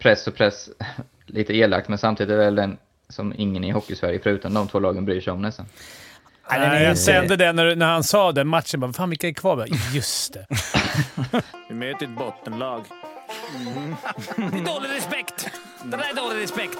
[0.00, 0.68] press och press,
[1.26, 4.78] lite elakt, men samtidigt är det väl den som ingen i Hockeysverige, förutom de två
[4.78, 5.66] lagen, bryr sig om nästan.
[6.50, 8.80] Nej, jag kände det när, när han sa den matchen.
[8.80, 9.56] Bara, Fan, vilka är kvar?
[9.56, 10.46] Bara, Just det.
[11.68, 12.84] Vi möter ett bottenlag.
[14.36, 15.50] Det är dålig respekt!
[15.84, 16.78] Det där är dålig respekt.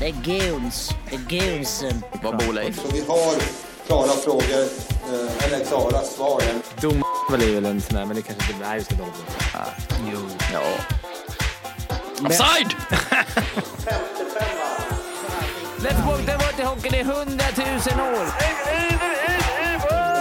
[0.00, 0.12] Det är
[0.50, 0.90] guns.
[1.10, 2.02] Det är gunsen.
[2.22, 2.76] Vad bor Leif?
[2.76, 3.34] Så vi har
[3.86, 4.62] klara frågor,
[5.12, 6.42] eh, eller klara svar.
[6.80, 7.02] Dom
[7.34, 8.68] är väl en sån där, men det kanske inte...
[8.68, 8.96] Nej, just det.
[10.12, 10.18] Jo.
[10.52, 10.60] Ja.
[12.26, 12.74] Offside!
[15.82, 18.26] Det har varit i hockeyn i hundratusen år.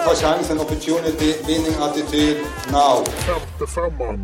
[0.05, 2.37] Ta chansen, opportunity, winning attityd,
[2.71, 3.05] now.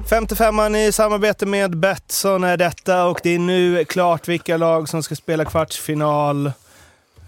[0.07, 5.04] 55an i samarbete med Betsson är detta och det är nu klart vilka lag som
[5.04, 6.52] ska spela kvartsfinal.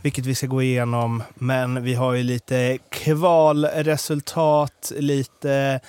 [0.04, 1.24] Vilket vi ska gå igenom.
[1.36, 5.80] Men vi har ju lite kvalresultat, lite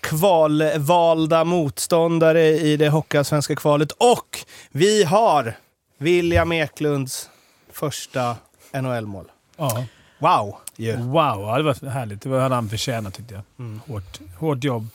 [0.00, 3.92] kvalvalda motståndare i det Hockeyallsvenska kvalet.
[3.92, 4.38] Och
[4.70, 5.56] vi har
[5.98, 7.30] William Eklunds
[7.72, 8.36] första
[8.72, 9.30] NHL-mål.
[9.56, 9.84] Ja.
[10.18, 10.56] Wow!
[10.76, 10.96] ju.
[10.96, 12.22] Wow, ja, det var härligt.
[12.22, 13.42] Det hade han förtjänat tyckte jag.
[13.86, 14.88] Hårt, hårt jobb.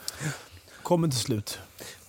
[0.84, 1.60] Kommer till slut.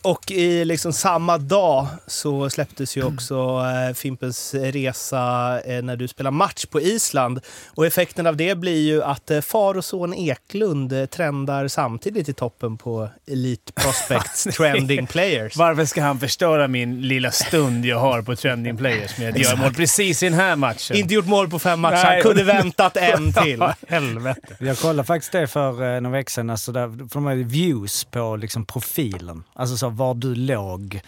[0.04, 6.08] Och i liksom samma dag så släpptes ju också eh, Fimpens Resa eh, när du
[6.08, 7.40] spelar match på Island.
[7.74, 12.28] Och effekten av det blir ju att eh, far och son Eklund eh, trendar samtidigt
[12.28, 15.56] i toppen på Elite Prospects Trending Players.
[15.56, 19.56] Varför ska han förstöra min lilla stund jag har på Trending Players med att göra
[19.56, 20.96] mål precis i den här matchen?
[20.96, 22.04] Inte gjort mål på fem matcher, Nej.
[22.04, 23.62] han kunde väntat en till.
[23.88, 24.56] Helvete.
[24.58, 28.04] Jag kollade faktiskt det för eh, några veckor sedan, alltså där, för de hade views
[28.04, 29.44] på liksom profilen.
[29.54, 31.00] Alltså så var du låg.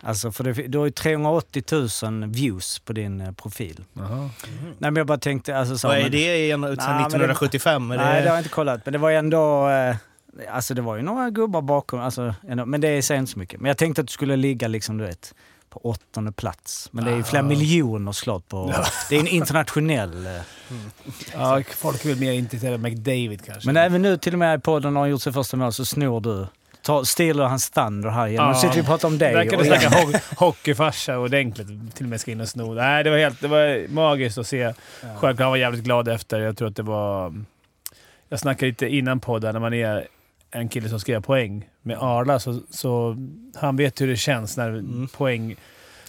[0.00, 1.62] Alltså för det, du har ju 380
[2.02, 3.84] 000 views på din eh, profil.
[3.94, 4.30] Nej
[4.78, 5.88] men jag bara tänkte, alltså så...
[5.88, 7.90] Vad är men- det igen, sedan det- 1975?
[7.90, 8.80] Är det- Nej, det har jag inte kollat.
[8.84, 9.68] Men det var ju ändå...
[9.68, 9.96] Eh,
[10.50, 12.00] alltså det var ju några gubbar bakom.
[12.00, 13.60] Alltså, ändå, men det säger inte så mycket.
[13.60, 15.34] Men jag tänkte att du skulle ligga liksom, du vet,
[15.70, 16.88] på åttonde plats.
[16.92, 18.74] Men det är ju flera miljoner slott på...
[19.08, 20.26] Det är en internationell...
[20.26, 20.32] Eh.
[21.32, 23.66] Ja, folk är väl mer intresserade av McDavid kanske.
[23.68, 25.84] Men även nu till och med i podden har han gjort sitt första mål så
[25.84, 26.46] snor du.
[26.88, 28.48] Ta, stiler hans thunder här igen.
[28.48, 29.34] Nu sitter vi och pratar om dig.
[29.34, 29.80] Verkar och det igen.
[29.80, 31.66] snacka ho hockeyfarsa ordentligt.
[31.94, 32.74] Till och med ska in och sno.
[32.74, 34.74] Nej, det var, helt, det var magiskt att se.
[35.00, 36.40] Självklart han var jävligt glad efter.
[36.40, 37.34] Jag tror att det var...
[38.28, 40.08] Jag snackade lite innan podden, när man är
[40.50, 43.16] en kille som ska göra poäng med Arla, så, så
[43.54, 45.56] han vet hur det känns när poäng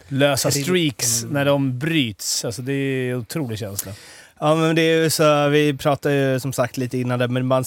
[0.08, 2.46] lösa streaks, när de bryts.
[2.46, 3.92] Alltså det är en otrolig känsla.
[4.40, 7.48] Ja, men det är ju så, vi pratade ju som sagt lite innan det, men
[7.48, 7.64] man,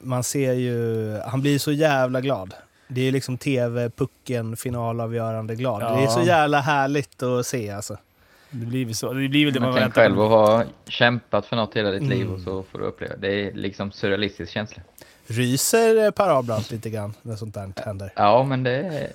[0.00, 2.54] man ser ju, han blir så jävla glad.
[2.88, 5.82] Det är ju liksom tv-pucken, finalavgörande glad.
[5.82, 5.96] Ja.
[5.96, 7.96] Det är så jävla härligt att se alltså.
[8.50, 9.12] Det blir väl så.
[9.12, 10.28] Det blir väl det man Man kan väntar själv på.
[10.28, 12.34] ha kämpat för något hela ditt liv Mm.
[12.34, 13.16] och så får du uppleva.
[13.16, 14.82] Det är liksom surrealistisk känsla.
[15.26, 18.12] Ryser Per Abrahamsson lite grann när sånt där händer?
[18.16, 19.08] Ja, men det är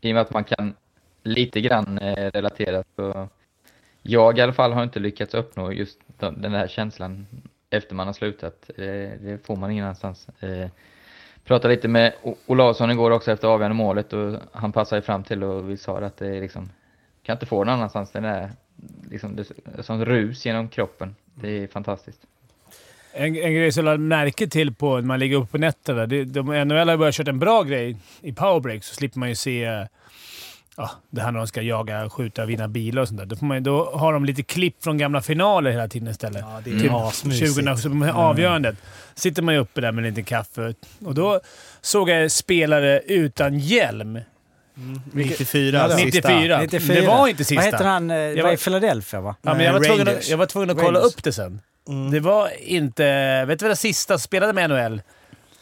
[0.00, 0.74] i och med att man kan
[1.22, 3.28] lite grann eh, relatera så
[4.02, 7.26] jag i alla fall har inte lyckats uppnå just den där här känslan
[7.70, 8.70] efter man har slutat.
[8.76, 8.84] Eh,
[9.20, 10.28] det får man ingen annanstans.
[10.40, 10.68] Eh,
[11.44, 12.12] pratade lite med
[12.46, 16.16] Olausson igår också efter avgörande målet och han passade fram till och vi sa att
[16.16, 16.70] det är liksom
[17.22, 18.10] kan inte få någon annanstans.
[18.10, 18.50] Den där...
[19.10, 21.16] liksom det är som rus genom kroppen.
[21.34, 22.20] Det är fantastiskt.
[23.12, 26.06] En, en grej som jag lade märke till på när man ligger uppe på nätterna.
[26.06, 29.34] Det, de, NHL har börjat köra en bra grej i powerbreak så slipper man ju
[29.34, 29.86] se
[30.78, 33.26] ja, det här när de ska jaga, skjuta, vinna bilar och sånt där.
[33.26, 36.40] Då, får man, då har de lite klipp från gamla finaler hela tiden istället.
[36.48, 37.54] Ja, det är Typ asmysigt.
[37.56, 38.76] 20 så med avgörandet.
[39.14, 40.74] Sitter man ju uppe där med en liten kaffe
[41.04, 41.40] och då
[41.80, 44.18] såg jag spelare utan hjälm.
[45.12, 46.04] 94, sista.
[46.04, 46.60] 94.
[46.60, 47.00] 94.
[47.00, 47.54] Det var inte sista.
[47.64, 48.10] Vad heter han?
[48.10, 49.36] Eh, Det var var- i Philadelphia va?
[49.42, 51.14] Ja, men jag, var tvungen att, jag var tvungen att kolla Rangers.
[51.16, 51.60] upp det sen.
[51.88, 52.10] Mm.
[52.10, 53.04] Det var inte...
[53.44, 55.02] Vet du vad det sista spelade med NHL?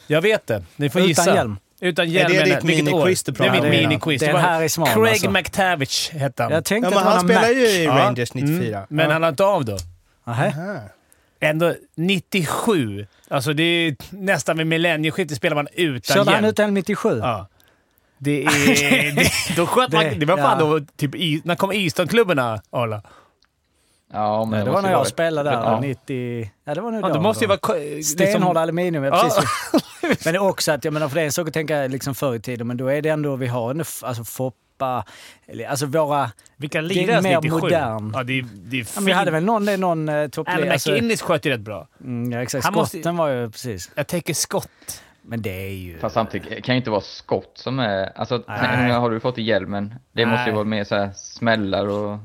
[0.06, 0.62] Jag vet det.
[0.76, 1.34] Ni får Utan gissa.
[1.34, 1.56] hjälm.
[1.88, 2.32] Utan hjälm.
[2.32, 3.70] det men ditt miniquiz du Det är pratar mitt om?
[3.70, 4.20] miniquiz.
[4.20, 5.30] Det är var en Harry Swan, Craig alltså.
[5.30, 6.52] McTavish hette han.
[6.52, 7.48] Jag tänkte Ja, men det han Mac.
[7.52, 7.90] ju i Ja.
[7.98, 8.76] Rangers 94.
[8.76, 9.76] Mm, men han la inte av då.
[10.26, 10.52] Aha.
[11.40, 13.06] Ändå 97.
[13.28, 16.50] Alltså det är nästan vid millennieskiftet spelar man utan Körde han hjälm.
[16.50, 17.18] utan 97?
[17.18, 17.48] Ja.
[18.18, 19.14] Det är...
[19.16, 20.04] Det, då sköt man...
[20.04, 20.64] Det- Det var fan ja.
[20.66, 20.80] då...
[20.96, 23.02] Typ, när kom Easton-klubbarna, Arla?
[24.16, 25.80] Ja, men Nej, det var måste när jag vara- spelade där, Ja.
[25.80, 26.50] 90...
[26.64, 27.14] Ja, det var nog Ja, då.
[27.14, 27.78] det måste ju vara...
[27.78, 29.22] Liksom, Stenhård aluminium, ja, Ja.
[29.22, 30.24] precis.
[30.24, 32.14] men det är också att, jag menar för det är en sak att tänka liksom
[32.14, 35.04] förr i tiden, men då är det ändå, vi har ändå, alltså Foppa,
[35.46, 36.30] eller, alltså våra...
[36.56, 37.60] Vilka Det är lirare mer 97?
[37.60, 38.10] modern.
[38.14, 40.14] Ja, det är, det är Ja, men vi hade väl någon, det är någon eh,
[40.14, 40.72] Alan toppled...
[40.72, 41.88] Alltså, McInnes sköt ju rätt bra.
[42.00, 42.64] mm, ja, exakt.
[42.64, 43.90] Han måste- Skotten var ju precis.
[43.94, 45.02] Jag tänker skott.
[45.22, 45.98] Men det är ju...
[45.98, 48.12] Fast samtidigt kan ju inte vara skott som är...
[48.18, 48.90] Alltså, Nej.
[48.92, 49.94] har du fått i hjälmen?
[50.12, 50.54] Det måste ju Nej.
[50.54, 52.18] vara mer så här smällar och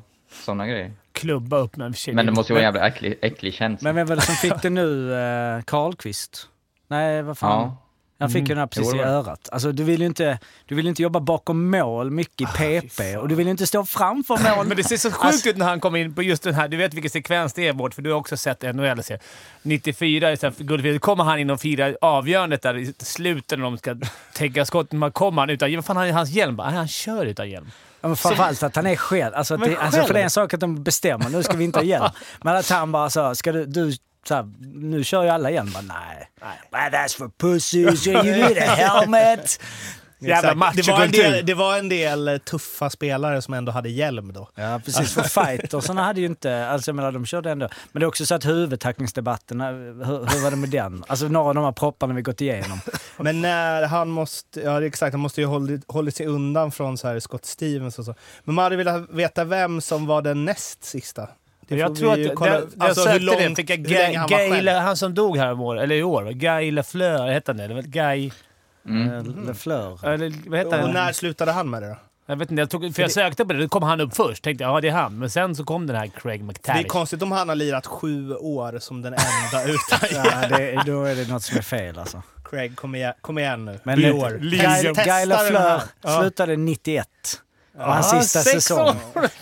[0.45, 0.91] sådana grejer.
[1.21, 2.13] Klubba upp med en tjej.
[2.13, 3.87] Men det måste ju vara en jävla äcklig, äcklig känsla.
[3.89, 5.13] Men vem var det som fick det nu?
[5.57, 6.47] Eh, Karlqvist?
[6.87, 7.61] Nej, vad fan?
[7.61, 7.77] Ja.
[8.19, 9.49] Han fick ju den här precis Jo, i örat.
[9.51, 13.27] Alltså, du vill ju inte, du vill inte jobba bakom mål mycket i PP och
[13.27, 14.67] du vill ju inte stå framför mål.
[14.67, 16.67] Men det ser så sjukt Alltså- ut när han kommer in på just den här.
[16.67, 18.85] Du vet vilken sekvens det är bort, för du har också sett NHL.
[18.85, 19.19] -serier.
[19.61, 23.77] 94, så här, Guldfield, kommer han in och firar avgörandet där i slutet när de
[23.77, 23.95] ska
[24.33, 24.91] täcka skott.
[24.91, 25.75] Man kommer han utan.
[25.75, 26.69] Vad fan, han hans hjälm bara.
[26.69, 27.71] Han kör utan hjälm.
[28.01, 29.35] Ja, men framförallt att han är själv.
[29.35, 31.79] Alltså, det, alltså, för det är en sak att de bestämmer, nu ska vi inte
[31.79, 32.09] ha hjälm.
[32.41, 33.93] Men att han bara så, ska du, du
[34.29, 35.71] här, nu kör ju alla hjälm.
[35.73, 36.29] Bara, nej.
[36.71, 36.89] nej.
[36.91, 39.59] That's for pussies, you need a helmet.
[40.23, 44.33] Jävla det, var en del, det var en del tuffa spelare som ändå hade hjälm
[44.33, 44.49] då.
[44.55, 45.13] Ja, precis.
[45.13, 46.67] För fightersarna hade ju inte...
[46.67, 47.69] Alltså jag menar, de körde ändå.
[47.91, 51.03] Men det är också så att huvudtacklingsdebatten, hur, hur var det med den?
[51.07, 52.79] Alltså några av de här propparna vi gått igenom.
[53.17, 57.07] Men när han måste, ja exakt, han måste ju hållit, hållit sig undan från så
[57.07, 58.15] här Scott Stevens och så.
[58.43, 61.29] Men man hade velat veta vem som var den näst sista.
[61.67, 62.35] Det Jag tror att...
[62.35, 63.55] kolla- det, jag alltså, sökte hur långt- det.
[63.55, 65.95] Fick jag hur Guy, länge han var Guy, han som dog här om året, eller
[65.95, 66.31] i år.
[66.31, 67.81] Guy Lafleur, hette han det?
[67.81, 68.31] Guy...
[68.85, 69.45] Mm.
[69.47, 70.05] Lefleur.
[70.07, 70.91] Eller vad hette Och han?
[70.91, 71.97] när slutade han med det då?
[72.25, 73.59] Jag vet inte, jag tog, för jag sökte på det.
[73.61, 74.43] Då kom han upp först.
[74.43, 75.19] Tänkte jag, ja det är han.
[75.19, 76.87] Men sen så kom den här Craig Det är McTavish.
[76.87, 81.15] konstigt om han har lirat sju år som den enda utan Ja, det, då är
[81.15, 82.21] det något som är fel alltså.
[82.49, 83.79] Craig, kom igen, kom igen nu.
[83.83, 84.29] Men eh, år.
[84.41, 86.19] Guy, Testa Guy den Lafleur här.
[86.21, 87.07] Slutade 91.
[87.77, 88.95] Och hans Ja, sista sex säsong.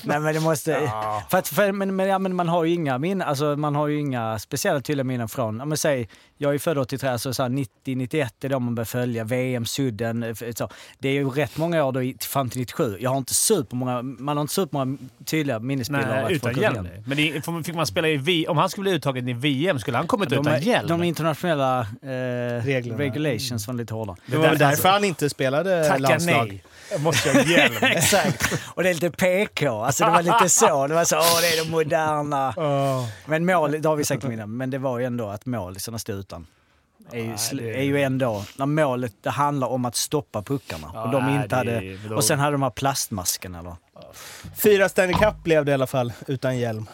[0.04, 0.92] Nej men det måste...
[1.30, 3.88] För att, för, men, men, ja, men man har ju inga min, alltså man har
[3.88, 7.44] ju inga speciella tydliga minnen från, om man säger, jag är född 83, så, så
[7.44, 10.70] här 90-91 är då man bör följa, VM, sudden, så.
[11.00, 12.98] Det är ju rätt många år då fram till 97.
[13.00, 16.88] Jag har inte supermånga, man har inte supermånga tydliga minnesbilder av utan hjälm.
[17.06, 19.98] Men det, fick man spela i V, om han skulle bli uttagen i VM, skulle
[19.98, 20.88] han kommit De, utan hjälm?
[20.88, 23.00] de internationella eh, Reglerna.
[23.00, 24.16] regulations var lite hårda.
[24.26, 26.48] Det var väl därför han inte spelade Tacka landslag.
[26.48, 26.64] nej.
[26.92, 27.76] Jag måste ha hjälm.
[27.82, 28.54] Exakt.
[28.76, 29.70] Och det är lite PK.
[29.84, 30.88] Alltså det var lite så.
[30.88, 32.54] Det var så, åh det är de moderna.
[33.26, 36.16] Men mål, det har vi sagt innan, men det var ju ändå att målisarna stod
[36.16, 36.48] utan.
[37.12, 37.20] Är
[37.54, 40.88] ju, är ju ändå, när målet det handlar om att stoppa puckarna.
[41.04, 43.76] och de inte hade, är- och sen hade de här plastmaskerna eller?
[44.64, 46.88] Fyra Stanley Cup blev det i alla fall, utan hjälm.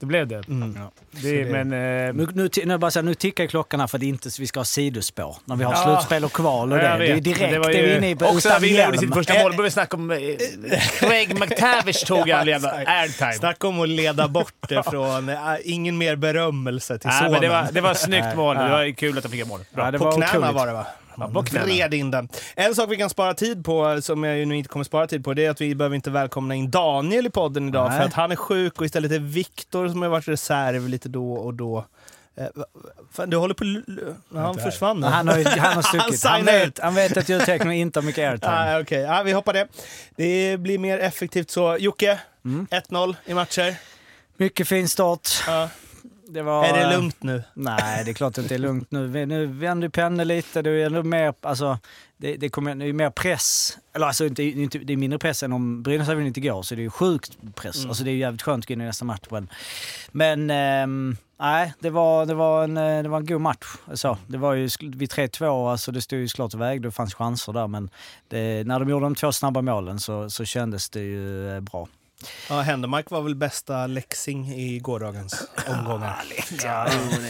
[0.00, 0.48] Det blev det.
[0.48, 0.78] Mm.
[1.10, 1.72] det, det- men...
[1.72, 4.46] Eh, Nu, nu, nu, bara så här, nu tickar klockan här för att inte vi
[4.46, 5.36] ska ha sidospår.
[5.44, 5.84] När vi har Ja.
[5.84, 6.84] slutspel och kval och det.
[6.98, 8.62] Det är direkt det var det ju, vi är inne i på Också när utan
[8.62, 10.10] vi gjorde sitt första mål, började vi snacka om...
[10.10, 10.18] Eh,
[10.98, 13.32] Craig McTavish tog all jävla airtime.
[13.32, 17.32] Snacka om att leda bort det från äh, ingen mer berömmelse till sonen.
[17.32, 18.56] men det var, det var ett snyggt mål.
[18.56, 19.60] Det var kul att han fick ett mål.
[19.74, 19.84] Bra.
[19.84, 20.54] Ja, det på var knäna otroligt.
[20.54, 20.86] var det va?
[21.28, 21.64] Knäna.
[21.66, 22.28] Vred in den.
[22.56, 25.34] En sak vi kan spara tid på, som jag nu inte kommer spara tid på,
[25.34, 27.98] det är att vi behöver inte välkomna in Daniel i podden idag Nej.
[27.98, 31.32] för att han är sjuk och istället är Viktor som har varit reserv lite då
[31.32, 31.84] och då.
[32.36, 32.46] Eh,
[33.12, 33.64] fan, du håller på...
[34.38, 35.06] Han försvann nu.
[35.06, 36.24] Han har, han har Han stuckit.
[36.24, 38.52] Han signar vet, han vet att ljudtekniker inte har mycket airtime.
[38.76, 39.68] Ah, Okej, ah, vi hoppar det.
[40.16, 41.76] Det blir mer effektivt så.
[41.80, 42.66] Jocke, Mm.
[42.70, 43.74] 1-0 i matcher.
[44.36, 45.28] Mycket fin start.
[45.46, 45.68] Ja.
[46.32, 47.42] Det var, Är det lugnt nu?
[47.54, 49.26] Nej, det är klart att det är lugnt nu.
[49.26, 50.62] Nu vänder Penne lite.
[50.62, 51.78] Det är ändå mer, alltså,
[52.16, 53.78] det, det kommer det är mer press.
[53.92, 56.74] Eller alltså, inte, inte, det är mindre press än om Brynäs hade vunnit igår, så
[56.74, 57.76] det är ju sjukt press.
[57.76, 57.88] Mm.
[57.88, 59.28] Alltså, det är jävligt skönt att gå in i nästa match.
[60.12, 63.66] Men, ehm, nej, det var, det, var en, eh, det var en god match.
[63.94, 66.88] Så, det var ju vid 3-2, alltså, det stod ju klart vägde.
[66.88, 67.90] Det fanns chanser där, men
[68.28, 71.88] det, när de gjorde de två snabba målen så, så kändes det ju eh, bra.
[72.48, 76.16] Ja, Händemark var väl bästa läxing i gårdagens omgångar.
[76.64, 76.86] Ja,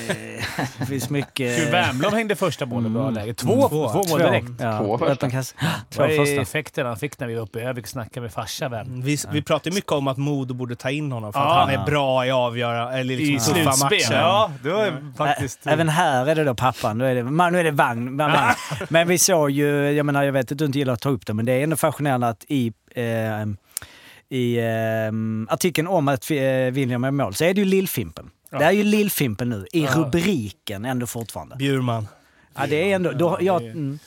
[0.08, 0.40] det,
[0.78, 1.72] det finns mycket...
[1.72, 3.34] Wernbloom hängde första målet bra läge.
[3.34, 3.68] Två, Mm.
[3.68, 4.04] två, Två.
[4.08, 4.46] mål direkt.
[4.60, 5.26] Ja, Två första.
[5.26, 5.44] Det
[5.90, 6.42] Två ju första.
[6.42, 8.68] effekten han fick när vi var uppe i Övik och snackade med farsa.
[8.68, 9.02] Vem.
[9.02, 11.60] Vi, vi pratar ju mycket om att Modo borde ta in honom för att Ja.
[11.60, 13.98] han är bra i avgöra, eller I liksom tuffa slutspel.
[14.10, 14.22] matcher.
[14.22, 15.66] Ja, det var faktiskt...
[15.66, 16.98] Ä- Även här är det då pappan.
[16.98, 18.16] Då är det, man, nu är det vagn.
[18.16, 18.54] Man, vagn.
[18.88, 21.26] Men vi såg ju, jag menar jag vet att du inte gillar att ta upp
[21.26, 23.02] det, men det är ändå fascinerande att i, eh,
[24.30, 24.64] i eh,
[25.54, 26.36] artikeln om att eh,
[26.72, 28.30] William är mål så är det ju Lillfimpen.
[28.50, 31.56] Det är ju Lillfimpen nu, i rubriken ändå fortfarande.
[31.56, 32.08] Bjurman.
[32.56, 33.12] Ja, det är ändå...
[33.12, 33.98] Då, Ja, jag, det- mm.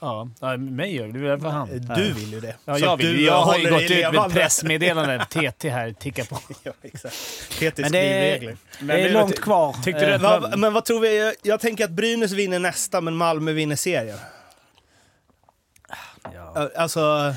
[0.00, 1.18] Ja, ja, mig gör det.
[1.20, 1.68] Det är för han.
[1.96, 2.54] Du vill ju det.
[2.64, 3.06] Ja, jag vill.
[3.16, 5.26] du Jag har ju håller gått ut med pressmeddelande.
[5.30, 6.38] TT här tickar på.
[6.62, 7.14] Ja, exakt.
[7.60, 8.56] Peter Men det är, skrivregler.
[8.80, 9.72] det är långt kvar.
[9.84, 11.34] Tyckte du Eh, att- Va, men vad tror vi?
[11.42, 14.18] Jag tänker att Brynäs vinner nästa, men Malmö vinner serien.
[16.34, 16.68] ja.
[16.76, 17.34] Alltså,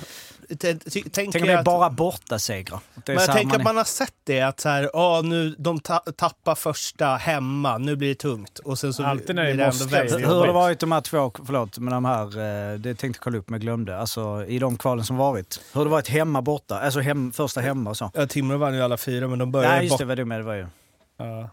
[0.57, 2.79] tänker Tänk om det jag är att, bara borta segrar.
[3.05, 5.21] Det är men jag tänker man att man har sett det, att så här, ah,
[5.21, 8.59] nu, de ta, tappar första hemma, nu blir det tungt.
[8.59, 9.83] Och sen så Alltid när blir det det måste.
[9.83, 12.79] ändå väldigt Hur hur har det varit de här två, förlåt, men de här, eh,
[12.79, 13.97] det tänkte jag kolla upp men jag glömde.
[13.99, 15.61] Alltså i de kvalen som varit.
[15.73, 16.79] Hur har det varit hemma borta?
[16.79, 18.11] Alltså hem, första hemma och så.
[18.13, 20.07] Ja, Timrå vann ju alla fyra, men de började Nej just det, borta.
[20.07, 20.67] vad du med, det var ju.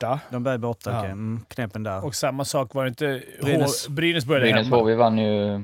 [0.00, 0.18] Ja.
[0.30, 0.98] De började borta, Ja.
[0.98, 1.10] okej.
[1.10, 2.04] Mm, knepen där.
[2.04, 3.04] Och samma sak var det inte...
[3.06, 3.42] Brynäs.
[3.42, 4.76] Brynäs, Brynäs började Brynäs hemma.
[4.76, 5.62] HV vann ju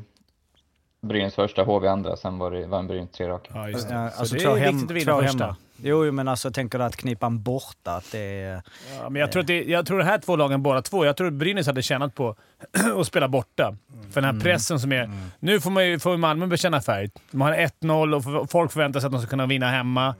[1.03, 3.51] Brynäs första, HV andra, sen var det vann Brynäs tre raka.
[3.55, 3.95] Ja, just det.
[3.95, 5.45] Ja, så alltså det är hem, viktigt att vinna första.
[5.45, 5.57] hemma.
[5.85, 8.63] Jo, jo, men alltså tänker du att knipan borta, att det är...
[9.01, 11.17] Ja, men jag tror, att det, jag tror de här två lagen, båda två, jag
[11.17, 12.37] tror att Brynäs hade tjänat på
[13.01, 13.77] att spela borta.
[14.13, 15.11] För den här pressen som är...
[15.39, 17.11] Nu får, man ju, får Malmö bekänna färg.
[17.31, 20.15] De har 1-0 och folk förväntar sig att de ska kunna vinna hemma.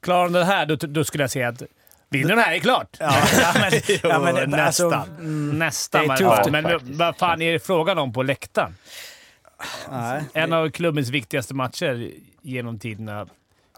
[0.00, 1.62] Klarar de det här, då, då skulle jag säga att
[2.08, 2.96] vinner de här är det klart.
[3.00, 3.12] Ja,
[3.54, 4.92] men, ja, men, nästan.
[4.92, 6.08] alltså, mm, nästan.
[6.08, 8.74] det är tufft Men vad fan är det frågan om på läktaren?
[9.90, 10.22] Nej.
[10.32, 12.10] En av klubbens viktigaste matcher
[12.42, 13.26] genom tiderna.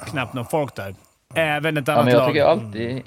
[0.06, 0.94] Knappt någon folk där.
[1.34, 2.28] Även ett Ja, annat men jag lag.
[2.28, 3.02] tycker alltid...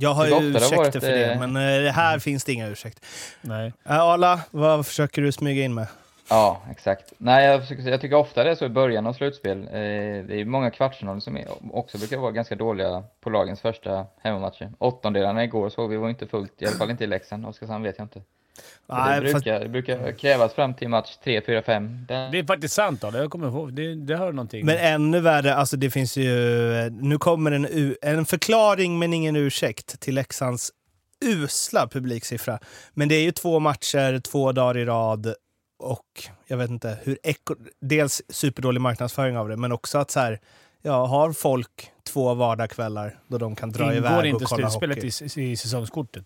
[0.00, 2.66] Jag har ju ursäkter varit, för det, eh, men eh, det här finns det inga
[2.68, 3.04] ursäkter.
[3.40, 3.72] Nej.
[3.84, 5.86] Äh, Arla, vad försöker du smyga in med?
[6.30, 7.12] Ja, exakt.
[7.18, 9.58] Nej, jag, försöker jag tycker ofta det är så i början av slutspel.
[9.58, 14.06] Eh, det är många kvartsfinaler som är, också brukar vara ganska dåliga på lagens första
[14.22, 14.72] hemmamatcher.
[14.78, 17.46] Åttondelarna igår såg vi var inte fullt, i alla fall inte i Leksand.
[17.46, 18.22] Oskarshamn vet jag inte.
[18.86, 22.04] Så det, Nej, fast- brukar, det brukar krävas fram till match 3, 4, 5.
[22.08, 23.00] Det är faktiskt sant.
[23.00, 23.10] Då.
[23.14, 23.72] Jag kommer ihåg.
[23.72, 24.66] Det, det hör någonting.
[24.66, 26.30] Men ännu värre, alltså det finns ju...
[26.90, 30.72] Nu kommer en, en förklaring men ingen ursäkt till Leksands
[31.24, 32.58] usla publiksiffra.
[32.94, 35.34] Men det är ju två matcher, två dagar i rad
[35.78, 37.18] och jag vet inte hur...
[37.80, 40.40] Dels superdålig marknadsföring av det, men också att så här,
[40.82, 44.96] ja, har folk två vardagskvällar då de kan dra Ingår iväg inte och kolla slutspelet
[44.96, 45.40] hockey?
[45.40, 46.24] i, i säsongskortet?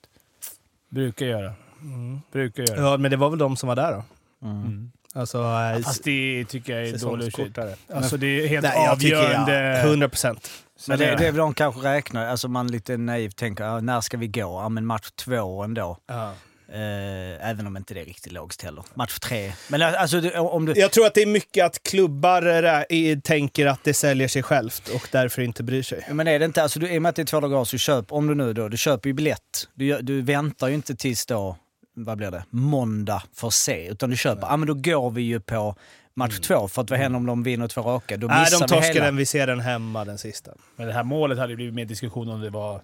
[0.89, 1.53] Brukar göra.
[1.83, 2.21] Mm.
[2.33, 2.81] Brukar göra.
[2.91, 4.05] Ja, men det var väl de som var där då?
[4.49, 4.93] Mm.
[5.15, 7.59] Alltså, eh, Fast det tycker jag är dålig ursäkt.
[7.95, 9.53] Alltså det är helt Nej, jag avgörande.
[9.63, 10.51] ja, 100 procent.
[10.89, 14.01] Men det, det är väl de kanske räknar, alltså man lite naivt tänker, ja, när
[14.01, 14.41] ska vi gå?
[14.41, 15.99] Ja men match två ändå.
[16.07, 16.33] Ja.
[16.73, 18.85] Eh, även om inte det är riktigt lågt heller.
[18.95, 19.53] Match tre.
[19.69, 20.73] Men alltså det- om du...
[20.77, 24.43] Jag tror att det är mycket att klubbar rä- i- tänker att det säljer sig
[24.43, 26.07] självt och därför inte bryr sig.
[26.11, 27.79] Men är det inte, alltså du, i och med att det är två dagar så
[27.79, 29.69] köp, om du nu då, du köper ju biljett.
[29.75, 31.57] Du, du väntar ju inte tills då,
[31.95, 33.89] vad blir det, måndag för se.
[33.89, 35.77] Utan du köper, ja men då går vi ju på
[36.15, 38.17] match två för att vad händer om de vinner två raka?
[38.17, 39.05] Då Nej, missar de vi torskar hela.
[39.07, 39.17] den.
[39.17, 40.51] Vi ser den hemma, den sista.
[40.77, 42.83] Men det här målet hade ju blivit mer diskussion om det var...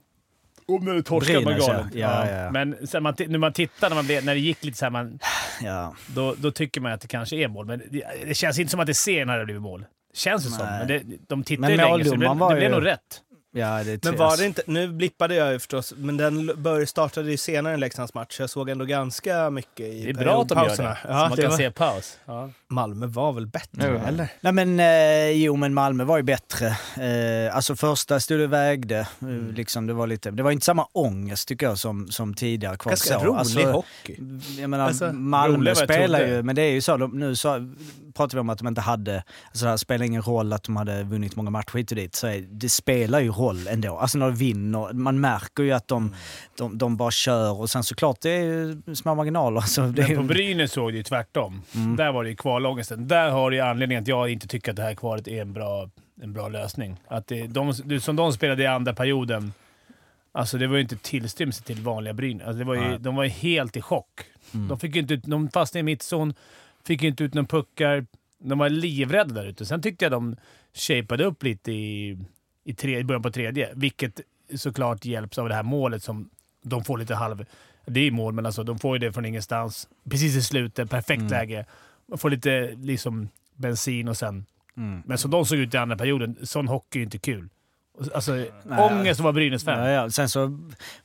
[0.69, 1.73] Om det torskade man Brynäs, ja.
[1.75, 1.95] galet.
[1.95, 2.51] Ja, ja.
[2.51, 4.91] Men sen man, när man tittar, när, man blev, när det gick lite så här,
[4.91, 5.19] man,
[5.63, 5.95] Ja.
[6.07, 7.67] då, då tycker man att det kanske är mål.
[7.67, 9.85] Men det, det känns inte som att det sen hade blivit mål.
[10.15, 10.67] Känns det som.
[10.67, 10.79] Nej.
[10.79, 13.23] Men det, de tittar Men ju länge, så det, det blev ju- nog rätt.
[13.59, 16.85] Ja, det är Men var det inte, nu blippade jag ju förstås, men den bör,
[16.85, 18.41] startade ju senare än Leksands match.
[18.41, 20.77] Jag såg ändå ganska mycket i Det är bra att de gör det.
[20.77, 20.95] periodpauserna.
[21.03, 22.19] så Ja, man det kan var, se paus.
[22.27, 22.51] Ja.
[22.69, 24.01] Malmö var väl bättre, Jo.
[24.09, 24.29] eller?
[24.41, 26.67] Nej men eh, jo men Malmö var ju bättre.
[26.67, 29.09] Eh, alltså första stod och vägde.
[29.23, 29.49] Mm.
[29.49, 32.77] Eh, liksom, det, var lite, det var inte samma ångest tycker jag som, som tidigare.
[32.77, 33.25] Kvar Ganska så.
[33.25, 34.17] rolig alltså, hockey.
[34.61, 37.75] Jag menar, Alltså, Malmö spelar ju, men det är ju så, de, nu så
[38.15, 41.03] pratar vi om att de inte hade, alltså det spelar ingen roll att de hade
[41.03, 43.97] vunnit många matcher hit och dit, så det spelar ju roll ändå.
[43.97, 46.15] Alltså när de vinner, man märker ju att de,
[46.57, 49.57] de, de bara kör och sen såklart det är små marginaler.
[49.61, 51.63] Alltså, det Men på ju- Brynäs såg det ju tvärtom.
[51.75, 51.97] Mm.
[51.97, 53.09] Där var det ju kvalångesten.
[53.09, 55.53] Där har det ju anledningen att jag inte tycker att det här kvalet är en
[55.53, 55.91] bra,
[56.23, 56.97] en bra lösning.
[57.09, 59.53] Att det, de, som de spelade i andra perioden,
[60.33, 62.47] alltså det var ju inte tillstymmelse till vanliga Brynäs.
[62.47, 64.21] Alltså det var ju, de var ju helt i chock.
[64.55, 64.69] Mm.
[64.69, 66.35] De, fick inte ut, de fastnade i mittzon,
[66.87, 68.07] fick inte ut några puckar.
[68.41, 69.67] De var livrädda där ute.
[69.67, 70.37] Sen tyckte jag de
[70.75, 72.19] shapeade upp lite i,
[72.69, 74.21] i, tre, i början på tredje, vilket
[74.55, 76.31] såklart hjälps av det här målet som
[76.65, 77.45] de får lite halv...
[77.87, 79.89] Det är mål, men alltså, de får ju det från ingenstans.
[80.11, 81.31] Precis i slutet, perfekt Mm.
[81.33, 81.67] läge.
[82.09, 84.47] Man får lite liksom bensin och sen...
[84.77, 85.03] Mm.
[85.07, 87.49] Men som de såg ut i andra perioden, sån hockey är inte kul.
[88.15, 88.49] Alltså, Nej.
[88.79, 89.79] ångest att vara Brynäs-fan.
[89.79, 90.11] Ja, ja.
[90.11, 90.59] Sen så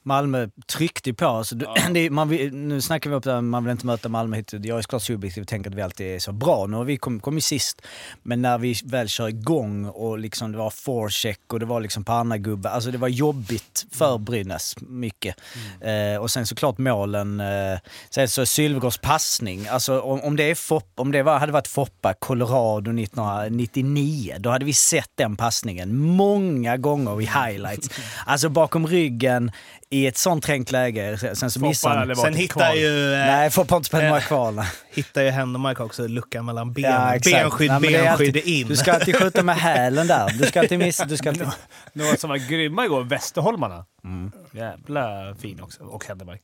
[0.03, 1.25] Malmö tryckte ju på.
[1.25, 2.27] Alltså, det, det, man,
[2.67, 4.53] nu snackar vi om att man vill inte möta Malmö hit.
[4.53, 6.65] Jag är såklart subjektiv och tänker att vi alltid är så bra.
[6.67, 7.81] Nu har vi kommit kom sist.
[8.23, 12.03] Men när vi väl kör igång och liksom det var forecheck och det var liksom
[12.03, 12.69] panna-gubbe.
[12.69, 15.35] Alltså det var jobbigt för Brynäs, mycket.
[15.81, 17.39] Eh, och sen såklart målen.
[17.39, 19.67] Eh, sen så Sylvegårds passning.
[19.67, 24.49] Alltså om, om det, är Fopp, om det var, hade varit Foppa, Colorado 1999, då
[24.49, 27.89] hade vi sett den passningen många gånger i highlights.
[28.25, 29.51] Alltså bakom ryggen
[29.89, 31.17] i ett sånt trängt läge.
[31.35, 32.15] Sen så missar han.
[32.15, 32.77] Sen ett hittar kval.
[32.77, 34.65] ju, eh, Nej, inte spelat några eh, nej.
[34.93, 38.67] hittar ju Händemark också luckan mellan ben, Ja, benskydd, Nej, benskydd alltid- in.
[38.67, 40.29] Du ska alltid skjuta med hälen där.
[40.39, 41.05] Du ska alltid missa.
[41.05, 41.47] Du ska alltid...
[41.93, 43.85] Några som var grymma igår, Västerholmarna.
[44.03, 44.31] Mm.
[44.51, 45.83] Jävla fin också.
[45.83, 46.41] Och Händemark.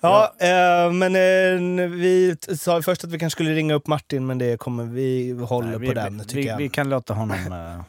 [0.00, 4.26] Ja, eh, men eh, vi sa ju först att vi kanske skulle ringa upp Martin,
[4.26, 6.56] men det kommer vi håller Nej, vi, på den, tycker vi, jag.
[6.56, 7.36] vi kan låta honom...
[7.52, 7.84] eh,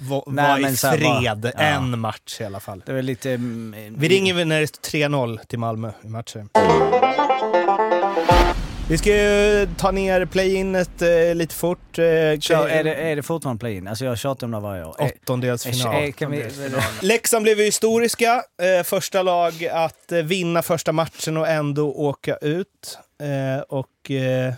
[0.00, 1.60] Va- Nej, Var i fred, bara- ja.
[1.60, 2.82] en match i alla fall.
[2.86, 3.30] Det är lite...
[3.32, 6.48] mm, Vi ringer väl när det står 3-0 till Malmö i matchen.
[8.88, 11.98] Vi ska ju ta ner play-inet eh, lite fort.
[11.98, 12.04] Eh,
[12.40, 13.88] Kör, är, det, är det fortfarande play-in?
[13.88, 14.96] Alltså jag tjatar om det varje år.
[14.98, 15.94] Är- Åttondelsfinal.
[15.94, 16.44] är- kan vi,
[17.02, 18.42] Leksand blev ju historiska.
[18.78, 22.98] Eh, första lag att eh, vinna första matchen och ändå åka ut.
[23.22, 24.10] Eh, och...
[24.10, 24.54] Eh,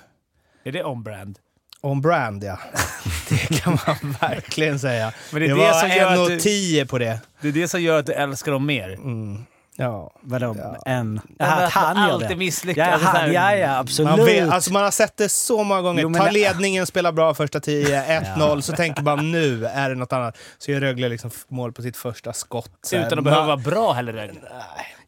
[0.64, 1.38] Är det on-brand?
[1.80, 2.59] On brand, ja.
[3.28, 5.12] Det kan man verkligen säga.
[5.30, 7.18] Men det det, är det var som gör att du- 1,10 på det.
[7.40, 8.92] Det är det som gör att du älskar dem mer.
[8.92, 9.44] Mm.
[9.76, 10.11] Ja.
[10.21, 10.56] Vadå?
[10.59, 10.76] Ja.
[10.87, 11.21] En...
[11.38, 12.37] Att han gör alltid det.
[12.37, 13.00] misslyckas.
[13.02, 14.11] Ja, han, ja, ja, absolut.
[14.16, 16.02] Man, vet, alltså man har sett det så många gånger.
[16.02, 18.02] Jo, Ta det- ledningen, spela bra första 10,
[18.37, 20.37] 1-0, så tänker man nu är det något annat.
[20.59, 22.90] Så gör Rögle liksom mål på sitt första skott.
[22.92, 24.12] Utan att behöva vara bra heller.
[24.12, 24.40] Rögle.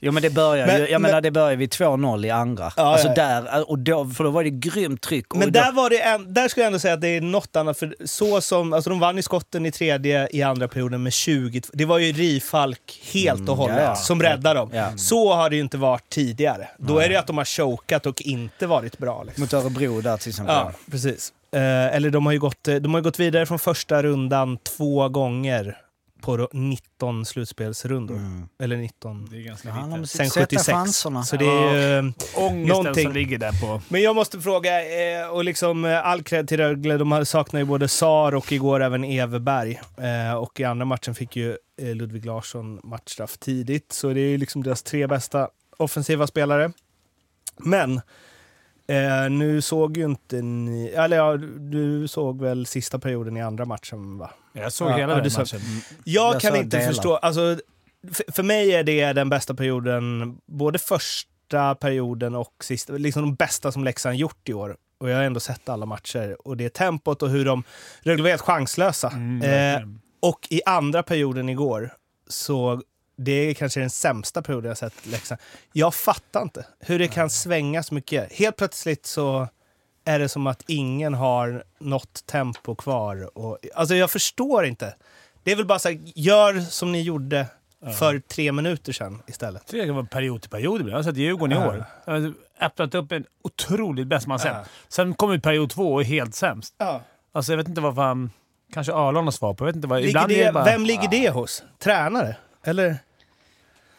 [0.05, 2.73] Jo men det börjar Men- ju, jag men- menar det börjar vid 2-0 i andra.
[2.77, 3.15] Ja, alltså ja.
[3.15, 5.27] där, och då, för då var det grymt tryck.
[5.35, 7.57] Men då, där, var det en, där skulle jag ändå säga att det är något
[7.57, 7.79] annat.
[7.79, 11.61] För så som, alltså de vann i skotten i tredje i andra perioden med 20.
[11.73, 13.95] Det var ju Rifalk helt och hållet ja, ja.
[13.97, 14.71] som räddade dem.
[14.73, 14.97] Ja.
[14.97, 16.69] Så har det ju inte varit tidigare.
[16.79, 19.23] Då är det ju att de har chokat och inte varit bra.
[19.23, 19.41] Liksom.
[19.43, 20.55] Mot Örebro där till exempel.
[20.55, 21.33] Ja, precis.
[21.55, 24.59] Eh, eller de har, ju gått, eh, de har ju gått vidare från första rundan
[24.77, 25.77] två gånger
[26.25, 28.17] på då 19 slutspelsrundor.
[28.17, 28.49] Mm.
[28.63, 29.29] Eller 19.
[29.31, 30.01] Det är ganska Det lite.
[30.01, 30.67] att Sen sätta 76.
[30.69, 31.23] chanserna.
[31.23, 32.13] Så det är ju...
[32.35, 33.05] Ångesten Någonting.
[33.05, 33.81] som ligger där på...
[33.89, 34.81] Men jag måste fråga,
[35.21, 38.53] eh, och liksom eh, all cred till Rögle, de har- saknar ju både Sar och
[38.53, 39.81] igår även Everberg.
[39.99, 44.29] Eh, och i andra matchen fick ju eh, Ludvig Larsson matchstraff tidigt, så det är
[44.31, 46.73] ju liksom deras tre bästa offensiva spelare.
[47.59, 48.01] Men
[48.89, 53.65] eh, nu såg ju inte ni, eller ja, du såg väl sista perioden i andra
[53.65, 54.31] matchen va?
[54.53, 55.61] Jag såg Ja, hela ja, den matchen.
[56.05, 56.89] Jag Jag kan inte delar.
[56.93, 57.59] förstå, alltså,
[58.13, 63.35] för, för mig är det den bästa perioden, både första perioden och sista, liksom de
[63.35, 64.77] bästa som Leksand gjort i år.
[64.99, 66.37] Och jag har ändå sett alla matcher.
[66.49, 67.65] Och det är tempot och hur de,
[68.03, 69.09] Rögle var helt chanslösa.
[69.09, 69.89] Mm, eh,
[70.21, 71.93] och i andra perioden igår,
[72.29, 72.83] så
[73.17, 75.41] det är kanske den sämsta perioden jag sett Leksand.
[75.73, 78.33] Jag fattar inte hur det kan svänga så mycket.
[78.33, 79.49] Helt plötsligt så
[80.05, 83.39] är det som att ingen har något tempo kvar.
[83.39, 84.95] Och, alltså jag förstår inte.
[85.43, 87.47] Det är väl bara så här, gör som ni gjorde
[87.99, 89.67] för tre minuter sedan istället.
[89.67, 90.93] Det kan vara period till period ibland.
[90.93, 91.85] Jag har sett Djurgården i år.
[92.61, 94.53] Öppnat upp en otroligt bäst man sett.
[94.53, 94.65] Ja.
[94.89, 96.75] Sen kom ut period två och är helt sämst.
[96.79, 97.01] Ja.
[97.33, 98.31] Alltså jag vet inte vad fan...
[98.73, 99.65] Kanske Arlon har svar på.
[99.65, 100.03] Jag vet inte vad...
[100.03, 100.65] Ligger det bara...
[100.65, 101.65] Vem ligger det hos?
[101.79, 102.37] Tränare?
[102.65, 102.97] Eller?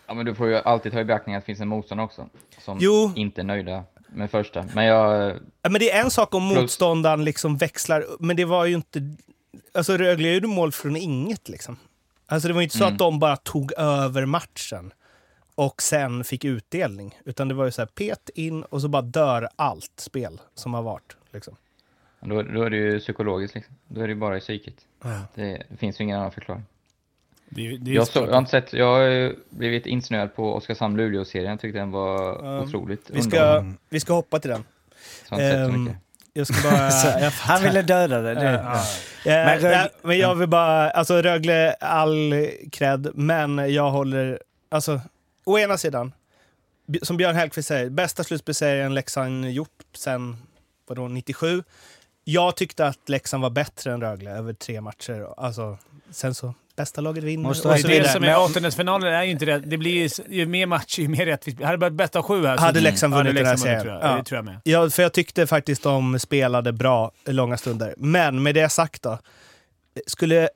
[0.08, 2.30] Ja, men du får ju alltid ta i beaktning att det finns en motståndare också.
[2.60, 3.12] Som Jo.
[3.16, 4.66] inte är nöjda med första.
[4.76, 5.32] Men jag...
[5.62, 8.76] Ja, men det är en sak om Plus- motståndaren liksom växlar, men det var ju
[8.76, 9.16] inte...
[9.74, 11.78] Alltså Rögle gjorde mål från inget liksom.
[12.26, 12.94] Alltså det var ju inte så Mm.
[12.94, 14.94] att de bara tog över matchen
[15.56, 17.20] och sen fick utdelning.
[17.26, 20.74] Utan det var ju så här, pet in och så bara dör allt spel som
[20.74, 21.16] har varit.
[21.32, 21.56] Liksom.
[22.20, 23.76] Då, då är det ju psykologiskt liksom.
[23.88, 24.76] Då är det ju bara i psyket.
[25.36, 26.64] Det, det finns ju ingen annan förklaring.
[27.50, 31.50] Det, det är Jag, så, jag har inte sett, jag har blivit insnöad på Oskarshamn-Luleå-serien.
[31.52, 32.60] Jag tyckte den var Ja.
[32.62, 34.64] otroligt Vi, ska, vi ska hoppa till den.
[35.30, 35.90] Så jag Ehm.
[36.34, 36.90] Jag ska bara...
[37.22, 38.34] jag Han ville döda det.
[38.34, 38.44] det.
[38.44, 38.84] Ja.
[39.26, 45.02] Men Men, Rögle- men jag vill bara, alltså Rögle, all cred, men jag håller, alltså
[45.44, 46.12] å ena sidan,
[47.02, 50.38] som Björn Hellkvist säger, bästa slutspelsserien Leksand gjort sen,
[50.88, 51.64] vadå, 97.
[52.24, 55.28] Jag tyckte att Leksand var bättre än Rögle över tre matcher.
[55.38, 55.78] Alltså,
[56.10, 59.46] sen så, bästa laget vinner Måste och så Det som är åttondelsfinalen är ju inte
[59.46, 59.60] det.
[59.60, 61.62] Det blir ju, mer matcher, ju mer rättvist.
[61.62, 62.64] Hade det varit bästa av sju här så...
[62.64, 64.00] Hade Leksand hade vunnit den här Leksand serien.
[64.02, 64.16] Ja.
[64.18, 64.60] Det tror jag med.
[64.64, 67.94] Ja, för jag tyckte faktiskt de spelade bra långa stunder.
[67.98, 69.20] Men med det sagt då.
[70.08, 70.50] Skulle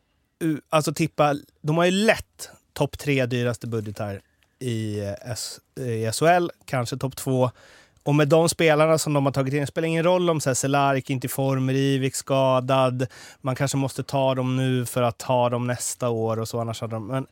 [0.69, 4.21] alltså tippa, de har ju lätt topp tre dyraste budgetar
[4.59, 7.51] i, S, i SHL, kanske topp två.
[8.09, 11.09] Och med de spelarna som de har tagit in, det spelar ingen roll om Cehlarik
[11.09, 13.07] inte är i form, Rivik skadad,
[13.41, 16.81] man kanske måste ta dem nu för att ha dem nästa år och så, annars
[16.81, 17.07] hade de...
[17.07, 17.27] Men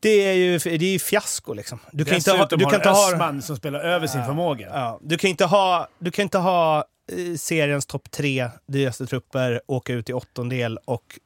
[0.00, 1.78] det är ju det är ju fiasko liksom.
[1.92, 2.36] Du kan inte ha...
[2.36, 4.68] Dessutom Du kan inte har ha Östman som spelar över sin förmåga.
[4.72, 9.60] Ja, du kan inte ha, du kan inte ha eh, seriens topp tre dyraste trupper,
[9.66, 11.18] åka ut i åttondel och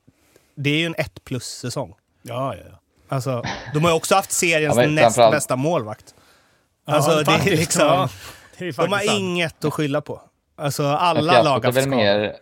[0.55, 1.95] det är ju en 1 plus-säsong.
[2.23, 2.79] Ja, ja, ja.
[3.09, 3.43] Alltså,
[3.75, 6.15] de har ju också haft seriens Ja, näst bästa målvakt.
[6.87, 8.09] Alltså, Ja, det är liksom,
[8.59, 9.19] de har sant.
[9.21, 10.21] inget att skylla på.
[10.57, 12.37] Alltså, alla lag har väl mer...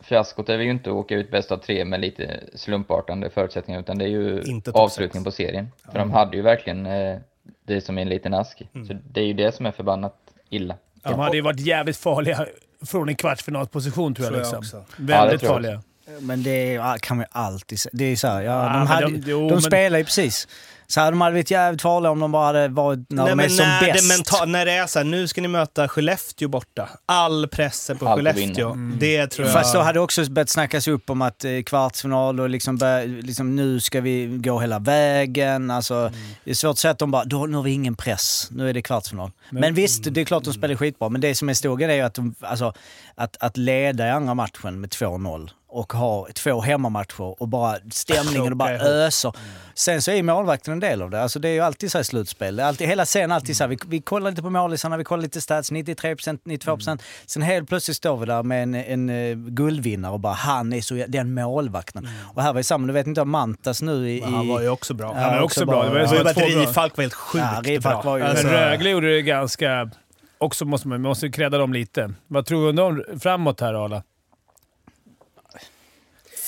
[0.00, 3.80] Fiaskot är väl ju inte att åka ut bäst av tre med lite slumpartande förutsättningar,
[3.80, 4.42] utan det är ju
[4.74, 5.68] avslutningen på serien.
[5.92, 7.18] För de hade ju verkligen eh,
[7.66, 8.62] det som en liten ask.
[8.74, 8.86] Mm.
[8.86, 10.16] Så det är ju det som är förbannat
[10.48, 10.74] illa.
[11.02, 12.46] De hade ju varit jävligt farliga
[12.86, 14.32] från en kvartsfinalposition tror jag.
[14.32, 14.78] Tror jag liksom.
[14.80, 14.94] också.
[14.98, 15.82] Ja, Väldigt tror jag farliga.
[16.20, 17.90] Men det är- kan man ju alltid säga.
[17.94, 20.48] Det är så här, ja, Ja, de, hade, de- de, jo, spelar ju precis.
[20.92, 23.30] Så här, de hade blivit jävligt farliga om de bara hade varit när Nej, de
[23.32, 24.08] är men som när, bäst.
[24.08, 26.88] det menta- när det är så här, nu ska ni möta Skellefteå borta.
[27.06, 28.72] All press är på Allt Skellefteå.
[28.72, 28.96] vinna.
[29.00, 29.52] Det tror jag...
[29.54, 33.56] Fast då hade också börjat snackas upp om att eh, kvartsfinal och liksom, bör, liksom
[33.56, 35.70] nu ska vi gå hela vägen.
[35.70, 36.12] Alltså, Mm.
[36.44, 38.68] Det är svårt att säga att de bara, då, nu har vi ingen press, nu
[38.68, 39.30] är det kvartsfinal.
[39.50, 42.00] Men, visst, det är klart de spelar skitbra, men det som är stor är ju
[42.00, 42.72] att, de, alltså,
[43.14, 48.52] att, att leda i andra matchen med 2-0 och har två hemmamatcher och bara stämningen
[48.52, 49.32] och bara öser.
[49.74, 51.22] Sen så är ju målvakten en del av det.
[51.22, 52.56] Alltså det är ju alltid så här slutspel.
[52.56, 55.04] Det är alltid, hela scenen alltid så här, vi, vi kollar lite på målisarna, vi
[55.04, 57.00] kollar lite stats, 93%, 92%.
[57.26, 60.80] Sen helt plötsligt står vi där med en, en uh, guldvinnare och bara han är
[60.80, 62.08] så, den målvakten.
[62.34, 64.20] Och här var ju samma, du vet inte om Mantas nu i...
[64.20, 65.12] Men han var ju också bra.
[65.16, 65.82] Ja, Han var också också bra.
[65.82, 65.94] bra.
[65.94, 66.22] Det var så ju
[66.54, 66.62] bra.
[66.62, 68.10] Rifalk var helt sjukt Ja, Rifalk bra.
[68.10, 69.90] var ju- Men Rögle gjorde det ganska...
[70.38, 72.12] Också måste man, man måste ju credda dem lite.
[72.26, 74.02] Vad tror du om framåt här, Arla?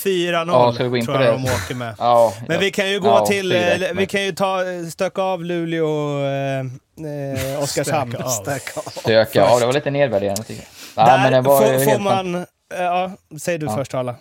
[0.05, 1.43] 4-0 Ja, ska vi gå in tror på jag det?
[1.49, 1.95] de åker med.
[1.99, 2.61] Ja, Men ja.
[2.61, 3.53] vi kan ju gå Ja, till...
[3.53, 4.59] fyra, eh, Vi men- kan ju ta,
[4.91, 8.11] stöka av Luleå och eh, eh, Oskarshamn.
[8.13, 8.29] Stöka av.
[8.29, 8.91] Stack av.
[8.91, 9.39] Stöka.
[9.39, 10.63] Ja, det var lite nedvärderande tycker
[10.97, 11.07] jag.
[11.07, 12.35] Där Nej, men den var får, får man...
[12.35, 13.77] eh, Ja, säg du Ja.
[13.77, 14.15] först Arla.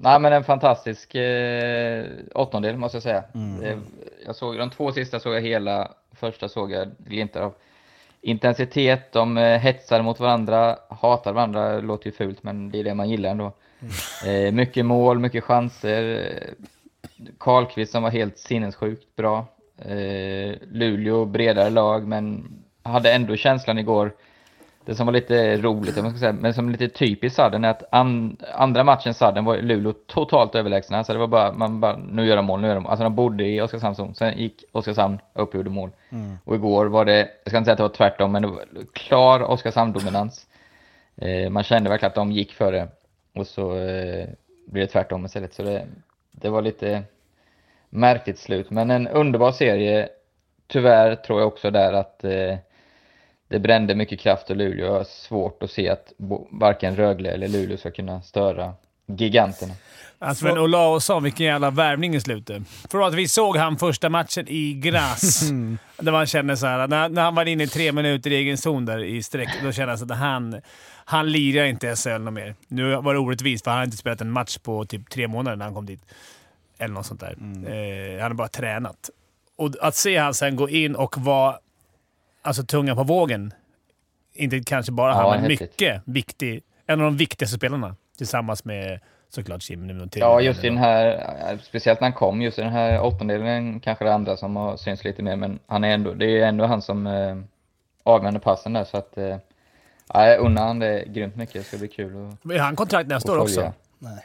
[0.00, 3.24] Nej, men en fantastisk eh, åttondel måste jag säga.
[3.34, 3.60] Mm.
[3.60, 3.78] Det,
[4.26, 5.88] jag såg, de två sista såg jag hela,
[6.20, 7.54] första såg jag glimtar av
[8.20, 12.94] intensitet, de eh, hetsar mot varandra, hatar varandra, låter ju fult men det är det
[12.94, 13.52] man gillar ändå.
[14.26, 16.32] Eh, mycket mål, mycket chanser.
[17.38, 19.46] Karlqvist som var helt sinnessjukt bra.
[19.78, 22.48] Eh, Luleå, bredare lag men
[22.82, 24.12] hade ändå känslan igår
[24.88, 27.82] det som var lite roligt, man ska säga, men som lite typiskt Sudden är att
[27.90, 31.04] an, andra matchen Sudden var Luleå totalt överlägsna.
[31.04, 32.90] Så det var bara, man bara, nu gör de mål, nu gör de mål.
[32.90, 35.90] Alltså de bodde i Oskarshamns zon, sen gick Oskarshamn upp och gjorde mål.
[36.44, 38.64] Och igår var det, jag ska inte säga att det var tvärtom, men det var
[38.92, 40.46] klar Oskarshamn-dominans.
[41.16, 42.88] Eh, man kände verkligen att de gick före
[43.40, 44.28] och så eh,
[44.66, 45.54] blir det tvärtom istället.
[45.54, 45.86] Så det,
[46.30, 47.02] det var lite
[47.90, 50.08] märkligt slut, men en underbar serie.
[50.66, 52.56] Tyvärr tror jag också där att eh,
[53.48, 54.86] det brände mycket kraft och Luleå.
[54.86, 56.12] Jag har svårt att se att
[56.50, 58.74] varken Rögle eller Luleå ska kunna störa
[59.08, 59.74] giganterna.
[60.20, 62.62] Alltså, men Olausson, vilken jävla värvning i slutet.
[62.90, 65.40] För att vi såg han första matchen i Graz.
[65.98, 68.58] där man kände så här, när, när han var inne i tre minuter i egen
[68.58, 70.60] zon där i sträck, då kände jag att han,
[71.04, 72.54] han lirar inte SHL något mer.
[72.68, 75.56] Nu var det orättvist, för han har inte spelat en match på typ tre månader
[75.56, 76.00] när han kom dit.
[76.78, 77.36] Eller något sånt där.
[77.66, 79.10] Eh, han har bara tränat.
[79.56, 81.58] Och att se han sen gå in och vara
[82.42, 83.52] alltså, tunga på vågen.
[84.34, 85.60] Inte kanske bara Ja, han, men häftigt.
[85.60, 86.62] mycket viktig.
[86.86, 87.96] En av de viktigaste spelarna.
[88.18, 92.62] Tillsammans med såklart till- Ja, just i den här, speciellt när han kom, just i
[92.62, 96.14] den här åttondelen kanske det andra som har synts lite mer, men han är ändå,
[96.14, 97.36] det är ändå han som eh,
[98.02, 99.36] avgörande passen där, så att eh,
[100.14, 101.54] ja, jag unnar han det grymt mycket.
[101.54, 102.12] Det ska bli kul
[102.44, 103.72] att, Är han kontrakt nästa år också?
[103.98, 104.24] Nej.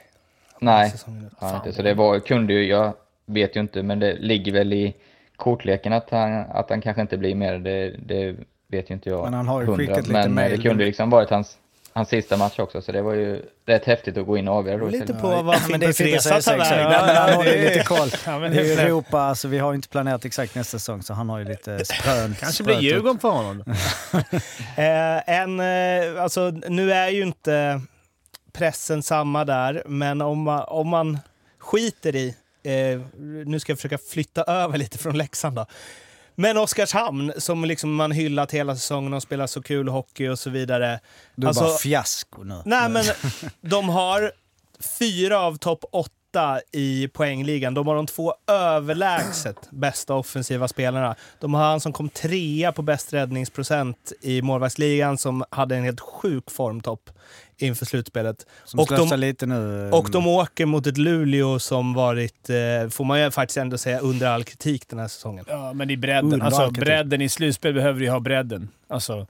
[0.59, 0.93] Nej,
[1.39, 1.73] Fan, inte.
[1.73, 2.93] Så det var, kunde ju, jag
[3.25, 4.93] vet ju inte, men det ligger väl i
[5.35, 7.57] kortleken att han, att han kanske inte blir mer.
[7.59, 8.35] Det, det
[8.67, 9.23] vet ju inte jag.
[9.23, 11.57] Men han har ju skickat lite Men eh, det kunde liksom varit hans,
[11.93, 14.77] hans sista match också, så det var ju rätt häftigt att gå in och avgöra
[14.77, 16.91] då Lite på vad Fimpens Resa tar vägen.
[17.15, 18.09] han har ju det är- lite koll.
[18.25, 21.03] Ja, men Det är ju Europa, alltså vi har ju inte planerat exakt nästa säsong
[21.03, 22.39] så han har ju lite sprönt.
[22.39, 23.63] kanske blir Djurgården för honom.
[24.77, 27.81] Eh, en, eh, alltså, nu är ju inte
[28.53, 31.19] pressen samma där, men om man, om man
[31.59, 32.35] skiter i...
[32.63, 33.01] Eh,
[33.45, 35.65] nu ska jag försöka flytta över lite från Leksand då.
[36.35, 40.49] Men Oskarshamn, som liksom man hyllat hela säsongen och spelar så kul hockey och så
[40.49, 40.99] vidare.
[41.35, 42.61] Du är Alltså- bara fiasko nu.
[42.65, 43.03] Nej, men
[43.61, 44.31] de har
[44.99, 46.09] fyra av topp åtta
[46.71, 47.73] i poängligan.
[47.73, 51.15] De har de två överlägset bästa offensiva spelarna.
[51.39, 55.99] De har han som kom trea på bäst räddningsprocent i målvaktsligan som hade en helt
[55.99, 57.09] sjuk formtopp
[57.57, 58.45] inför slutspelet.
[58.65, 59.89] Som och de- lite nu.
[59.91, 63.99] Och de åker mot ett Luleå som varit, eh, får man ju faktiskt ändå säga,
[63.99, 65.45] under all kritik den här säsongen.
[65.47, 66.41] Ja, men i bredden.
[66.41, 68.69] Alltså, bredden i slutspel behöver ju ha bredden.
[68.87, 69.27] Alltså,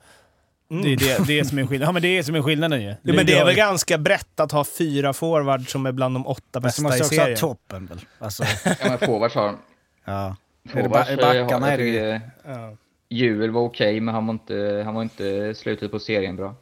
[0.71, 0.83] Mm.
[0.83, 1.87] det är det, det som är skillnaden.
[1.87, 2.95] Ja, men det är som är skillnaden ju.
[3.03, 6.27] Jo, men det är väl ganska brett att ha fyra forwards som är bland de
[6.27, 7.39] åtta Fast de bästa måste i också ha serien.
[7.39, 7.99] toppen väl?
[8.19, 9.57] Alltså, Ja, men forwards har de.
[10.05, 10.35] ja.
[10.73, 12.75] Är det Forwards, ba- i eh, har- backarna jag är det Ja.
[13.09, 16.55] Juel var okej, men han var, inte, han var inte slutet på serien bra.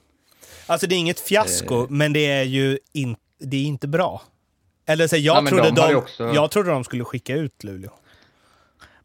[0.65, 1.89] Alltså det är inget fiasko, Eh.
[1.89, 4.21] men det är ju in, det är inte bra.
[4.85, 7.63] Eller så, jag, Ja, men trodde de de, också- jag trodde de skulle skicka ut
[7.63, 7.91] Luleå.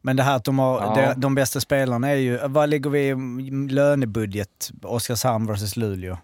[0.06, 1.12] Men det här att de har, Ja.
[1.14, 3.08] de, de bästa spelarna är ju, vad ligger vi
[3.46, 4.70] i lönebudget?
[4.82, 6.18] Oskarshamn versus Luleå?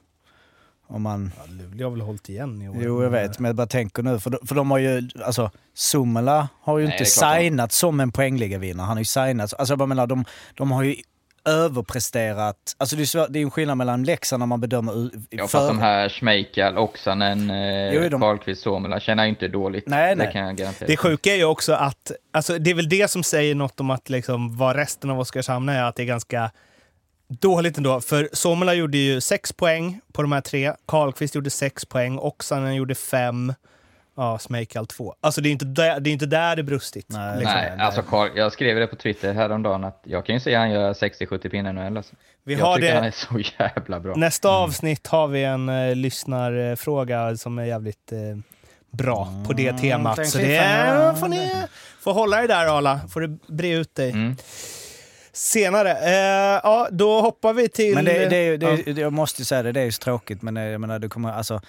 [0.87, 2.77] Om man, Ja, Luleå har väl hållit igen i år.
[2.81, 5.51] jo jag vet, men jag bara tänker nu, för de, för de har ju, alltså
[5.75, 8.85] Sumela har ju Nej, inte signat som en poängligavinnare.
[8.87, 10.95] Han har ju signat, alltså jag bara menar, de, de har ju
[11.45, 12.57] överpresterat.
[12.79, 15.43] Alltså det är, svårt, det är en skillnad mellan Leksand när man bedömer u- Ja,
[15.43, 19.85] fast för- de här Schmeichel, Oksanen, eh, de- Karlqvist, Suomela tjänar inte dåligt.
[19.87, 20.33] Nej, det nej.
[20.33, 20.87] kan jag garantera.
[20.87, 23.91] Det sjuka är ju också att, alltså det är väl det som säger något om
[23.91, 26.51] att liksom vad resten av Oskarshamn är, att det är ganska
[27.29, 28.01] dåligt ändå.
[28.01, 32.75] För Somela gjorde ju sex poäng på de här tre, Karlqvist gjorde sex poäng, Oksanen
[32.75, 33.55] gjorde fem
[34.17, 35.15] Ja, Smekal 2.
[35.21, 37.07] Alltså det är inte där det, är inte där det brustit.
[37.09, 37.39] Nej.
[37.39, 37.55] liksom.
[37.55, 40.63] Nej, alltså Carl, jag skrev det på Twitter häromdagen att jag kan ju säga att
[40.63, 42.15] han gör 60-70 pinnar nu alltså.
[42.45, 42.95] Vi Jag har tycker det.
[42.95, 44.15] han är så jävla bra.
[44.17, 48.19] Nästa avsnitt har vi en uh, lyssnarfråga som är jävligt eh,
[48.91, 50.17] bra på det temat.
[50.17, 51.15] tänk Så det ja.
[51.15, 51.51] får ni
[52.01, 53.01] får hålla dig där Arla.
[53.11, 54.37] får du bre ut dig Mm.
[55.33, 55.91] senare.
[55.93, 57.95] Eh, ja, då hoppar vi till...
[57.95, 58.73] Men det, det, är det, Ja.
[58.87, 60.99] är- jag måste ju säga det, det är ju så tråkigt men det, jag menar,
[60.99, 61.61] det kommer, alltså,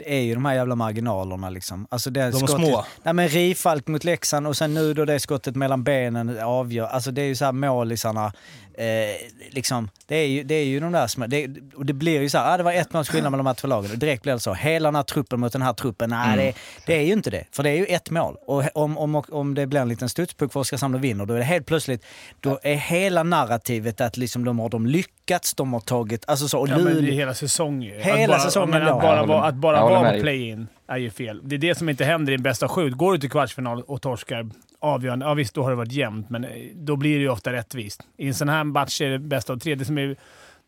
[0.00, 1.86] det är ju de här jävla marginalerna liksom.
[1.90, 2.84] Alltså det De skottet, små.
[3.02, 6.86] Nej men Rifalk mot Leksand och sen nu då det skottet mellan benen avgör.
[6.86, 8.32] Alltså det är ju så här målisarna,
[8.80, 9.16] eh,
[9.50, 12.28] liksom, det är ju, det är ju de där små, det, och det blir ju
[12.28, 13.90] så här, ah, det var ett måls skillnad mellan de här två lagen.
[13.90, 16.54] Och direkt blir det så, hela den här truppen mot den här truppen, nej det,
[16.86, 17.44] det är ju inte det.
[17.52, 18.36] För det är ju ett mål.
[18.46, 21.38] Och om, om, om det blir en liten studspuck för Oskarshamn och vinner, då är
[21.38, 22.04] det helt plötsligt,
[22.40, 26.58] då är hela narrativet att liksom de har de lyckats, de har tagit, alltså så,
[26.58, 28.00] och Ja, men det är hela säsongen.
[28.00, 31.40] Hela att bara, säsongen, att bara, vara- att bara vara play-in är ju fel.
[31.44, 32.90] Det är det som inte händer i en bästa sju.
[32.90, 34.46] Går du till kvartsfinal och torskar
[34.80, 37.52] avgörande, ja visst, då har det varit jämnt, men eh, då blir det ju ofta
[37.52, 38.00] rättvist.
[38.16, 39.74] I en sån här match är det bästa av tre.
[39.74, 40.16] Det som är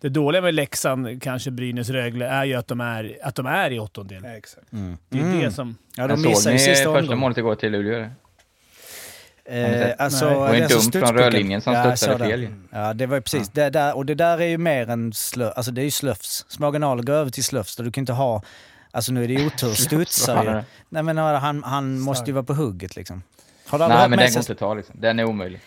[0.01, 3.71] det dåliga med Leksand, kanske Brynäs, Rögle, är ju att de är, att de är
[3.71, 4.23] i åttondel.
[4.25, 4.73] Ja, exakt.
[4.73, 4.97] Mm.
[5.09, 5.41] Det är Mm.
[5.41, 5.77] det som...
[5.97, 7.19] Ja, de missar ju sista första omgången.
[7.19, 8.09] målet igår till Luleå?
[9.45, 10.29] Eh, alltså.
[10.29, 12.49] Det var dumt som från rörlinjen som Ja, studsade fel.
[12.71, 13.49] Ja, det var ju precis.
[13.49, 16.45] Det där, och det där är ju mer än slö, alltså det är ju slöfs.
[16.49, 17.77] Små går över till slöfs.
[17.77, 18.43] Du kan inte ha,
[18.91, 20.63] alltså nu är det ju otur, studsar ju.
[20.89, 23.23] Nej men han, han måste ju vara på hugget liksom.
[23.67, 24.95] Har du Nej, men den går inte att ta liksom.
[24.99, 25.61] Den är omöjlig.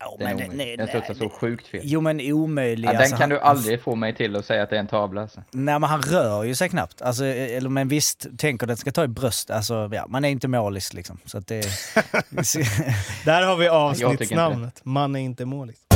[0.00, 0.56] Ja, Den, är men omöjlig.
[0.56, 1.80] nej, den studsar så sjukt fel.
[1.84, 2.88] Jo men omöjlig.
[2.88, 4.80] Ja, den alltså, kan han, du aldrig få mig till att säga att det är
[4.80, 5.42] en tavla alltså.
[5.50, 7.02] Nej men han rör ju sig knappt.
[7.02, 9.50] Alltså, eller men visst, tänker att den ska ta i bröst.
[9.50, 11.18] Alltså ja, man är inte målis liksom.
[11.24, 11.60] Så att det...
[13.24, 14.80] Där har vi avsnittsnamnet.
[14.84, 15.87] Man är inte målis.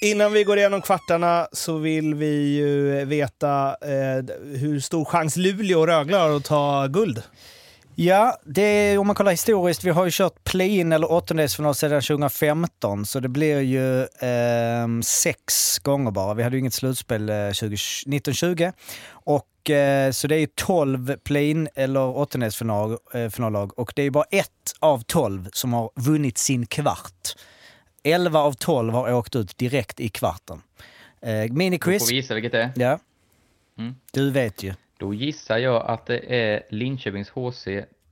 [0.00, 4.24] Innan vi går igenom kvartarna så vill vi ju veta eh,
[4.58, 7.22] hur stor chans Luleå och Rögle har att ta guld.
[7.94, 12.02] Ja, det är, om man kollar historiskt, vi har ju kört play-in eller åttondelsfinal sedan
[12.02, 16.34] 2015, så det blir ju eh, sex gånger bara.
[16.34, 18.70] Vi hade ju inget slutspel eh, 20, 1920.
[19.10, 24.10] Och, eh, så det är ju 12 play-in eller åttondelsfinallag eh, och det är ju
[24.10, 27.34] bara ett av 12 som har vunnit sin kvart.
[28.12, 30.62] 11 av 12 har åkt ut direkt i kvarten.
[31.20, 32.10] Eh, Då får miniquiz.
[32.10, 32.72] vi gissa vilket det är.
[32.76, 32.98] Ja.
[33.78, 33.94] Mm.
[34.12, 34.74] Du vet ju.
[34.98, 37.66] Då gissar jag att det är Linköpings HC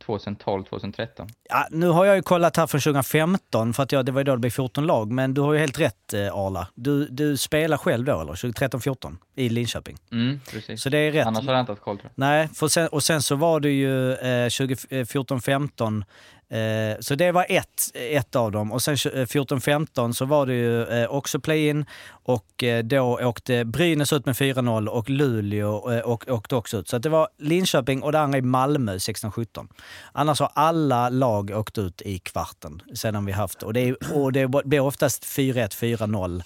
[0.04, 1.28] 2012-2013.
[1.54, 4.24] Ja, nu har jag ju kollat här från 2015, för att jag, det var ju
[4.24, 5.12] då det blev 14 lag.
[5.12, 6.68] Men du har ju helt rätt eh, Arla.
[6.74, 8.32] Du, du spelar själv då, eller?
[8.32, 9.96] 2013-14 i Linköping.
[10.12, 10.82] Mm, precis.
[10.82, 11.26] Så det är rätt.
[11.26, 12.28] Annars har jag inte haft koll tror jag.
[12.28, 16.04] Nej, sen, och sen så var det ju eh, 2014-15.
[16.48, 18.72] Eh, så det var ett, ett av dem.
[18.72, 21.84] Och sen 14-15 så var det ju eh, också play-in.
[22.08, 26.88] Och eh, då åkte Brynäs ut med 4-0 och Luleå eh, och, åkte också ut.
[26.88, 29.68] Så det var Linköping och det andra är Malmö 16-17.
[30.12, 33.80] Annars har alla lag åkt ut i kvarten sedan vi haft och det.
[33.80, 36.38] Är, och det blir oftast 4-1, 4-0.
[36.38, 36.44] Och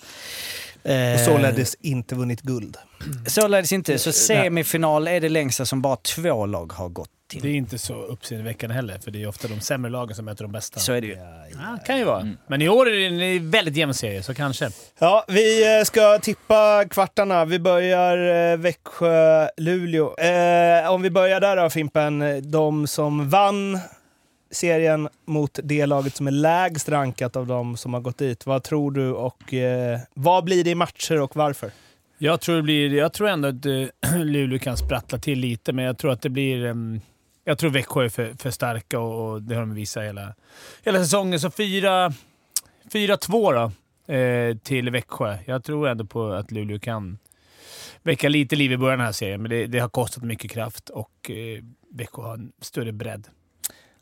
[0.88, 2.76] Eh, således inte vunnit guld.
[3.26, 3.98] Således inte.
[3.98, 7.42] Så semifinal är det längsta som bara två lag har gått till.
[7.42, 10.44] Det är inte så uppseendeväckande heller, för det är ofta de sämre lagen som möter
[10.44, 10.80] de bästa.
[10.80, 11.16] Så är det ju.
[11.52, 12.28] Ja, kan ju vara.
[12.46, 14.70] Men i år är det en väldigt jämn serie, så kanske.
[14.98, 17.44] Ja, vi eh, ska tippa kvartarna.
[17.44, 20.18] Vi börjar eh, Växjö-Luleå.
[20.18, 22.42] Eh, om vi börjar där då Fimpen.
[22.50, 23.80] De som vann
[24.50, 28.46] serien mot det laget som är lägst rankat av de som har gått dit.
[28.46, 31.70] Vad tror du och eh, vad blir det i matcher och varför?
[32.18, 35.84] Jag tror, det blir, jag tror ändå att eh, Luleå kan sprattla till lite, men
[35.84, 36.74] jag tror att det blir...
[37.44, 40.34] jag tror Växjö är för, för starka och, och det har de visat hela,
[40.84, 41.40] hela säsongen.
[41.40, 42.52] Så 4-2
[43.52, 43.72] då,
[44.14, 45.38] eh, till Växjö.
[45.46, 47.18] Jag tror ändå på att Luleå kan
[48.02, 50.50] väcka lite liv i början av den här serien, men det, det har kostat mycket
[50.50, 53.28] kraft och eh, Växjö har en större bredd.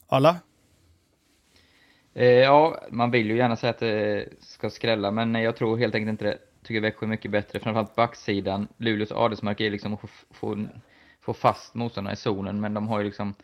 [0.07, 0.37] Alla?
[2.14, 5.95] Eh, ja, man vill ju gärna säga att det ska skrälla, men jag tror helt
[5.95, 6.38] enkelt inte det.
[6.62, 8.69] Tycker Växjö är mycket bättre, framförallt backsidan.
[8.77, 10.66] Luleås adelsmärke är liksom att få, få,
[11.21, 13.35] få fast motståndarna i zonen, men de har ju liksom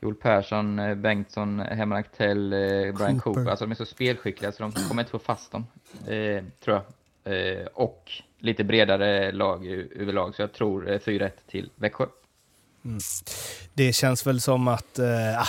[0.00, 3.20] Joel Persson, eh, Bengtsson, Herman Aktell, eh, Brian Cooper.
[3.20, 3.50] Cooper.
[3.50, 5.66] Alltså de är så spelskickliga så de kommer inte få fast dem,
[6.06, 6.82] eh, tror jag.
[7.26, 9.66] Eh, och lite bredare lag
[9.96, 12.06] överlag, så jag tror eh, 4-1 till Växjö.
[13.74, 14.98] Det känns väl som att...
[14.98, 15.48] Eh, ah,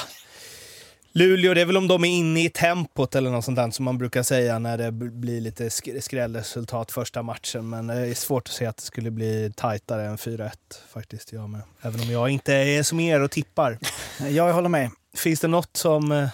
[1.12, 3.86] Luleå, det är väl om de är inne i tempot eller något sånt där som
[3.86, 7.70] man brukar säga när det blir lite sk- skrällresultat första matchen.
[7.70, 10.52] Men det är svårt att se att det skulle bli tajtare än 4-1
[10.94, 11.62] faktiskt, jag med.
[11.82, 13.78] Även om jag inte är som er och tippar.
[14.30, 14.90] Jag håller med.
[15.16, 16.12] Finns det något som...
[16.12, 16.28] Eh,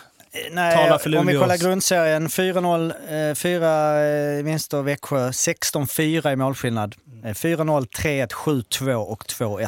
[0.51, 2.27] Nej, Tala för om vi kollar grundserien.
[2.27, 6.95] 4-0, eh, fyra eh, vinster Växjö, 16-4 i målskillnad.
[7.07, 7.25] Mm.
[7.25, 9.67] Eh, 4-0, 3-1, 7-2 och 2-1.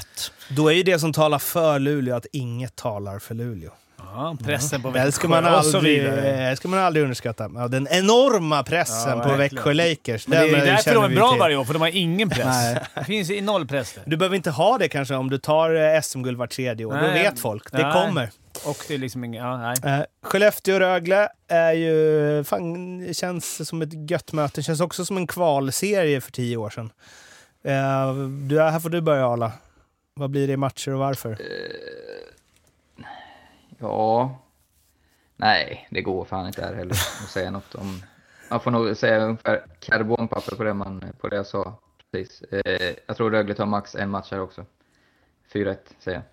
[0.49, 3.71] Då är ju det som talar för Luleå att inget talar för Luleå.
[3.97, 6.49] Ja, pressen på Det ska man Växjö och så aldrig, vidare.
[6.49, 7.49] eh, ska man aldrig underskatta.
[7.55, 9.35] Ja, den enorma pressen Ja, på.
[9.35, 10.27] Växjö Lakers.
[10.27, 11.39] Men det är eh, därför de är bra till.
[11.39, 12.45] varje år, för de har ingen press.
[12.45, 12.79] Nej.
[12.95, 14.03] Det finns noll press där.
[14.05, 16.93] Du behöver inte ha det kanske om du tar eh, SM-guld vart tredje år.
[16.93, 17.23] Då Nej.
[17.23, 17.71] vet folk.
[17.71, 17.93] Det Nej.
[17.93, 18.29] kommer.
[18.65, 19.45] Och det är liksom ingen...
[19.45, 19.75] Ja, nej.
[19.99, 22.43] Eh, Skellefteå-Rögle är ju...
[22.43, 24.53] Fan, det känns som ett gött möte.
[24.55, 26.89] Det känns också som en kvalserie för tio år sedan.
[28.49, 29.51] Du, här får du börja, Arla.
[30.15, 31.37] Vad blir det i matcher och varför?
[33.77, 34.39] Ja...
[35.37, 36.91] Nej, det går fan inte här heller
[37.23, 38.01] att säga något om...
[38.49, 41.79] Man får nog säga ungefär karbonpapper på det, man, på det jag sa
[42.11, 42.41] precis.
[42.41, 44.65] Eh, jag tror Rögle tar max en match här också.
[45.53, 46.23] 4-1 säger jag.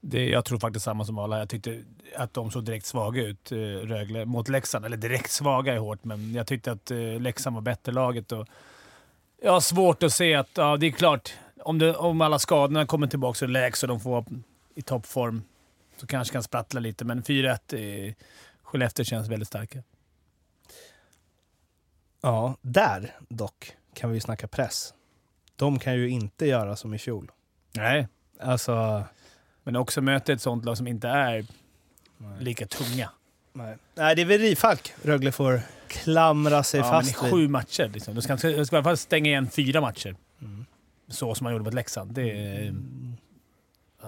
[0.00, 1.38] Det, jag tror faktiskt samma som alla.
[1.38, 1.82] Jag tyckte
[2.16, 4.84] att de såg direkt svaga ut, eh, Rögle, mot Leksand.
[4.84, 8.32] Eller direkt svaga är hårt, men jag tyckte att eh, Leksand var bättre laget.
[8.32, 8.46] Och
[9.42, 10.50] jag har svårt att se att...
[10.54, 14.00] Ja, det är klart, om, det, om alla skadorna kommer tillbaka och läks och de
[14.00, 14.24] får
[14.74, 15.42] i toppform
[15.96, 18.14] så kanske kan sprattla lite, men 4-1 eh,
[18.62, 19.82] Skellefteå känns väldigt starka.
[22.20, 24.94] Ja, där dock kan vi ju snacka press.
[25.56, 27.30] De kan ju inte göra som i fjol.
[27.72, 28.08] Nej,
[28.40, 29.04] Alltså...
[29.62, 31.46] men också möta ett sånt lag som inte är
[32.38, 33.10] lika tunga.
[33.52, 37.48] Nej, nej det är väl Rifalk Rögle får klamra sig Ja, men i fast sju
[37.48, 37.90] matcher.
[37.94, 38.14] Liksom.
[38.14, 40.16] Du ska, du ska i alla fall stänga igen fyra matcher.
[41.08, 42.14] Så som man gjorde mot Leksand.
[42.14, 42.74] Det är...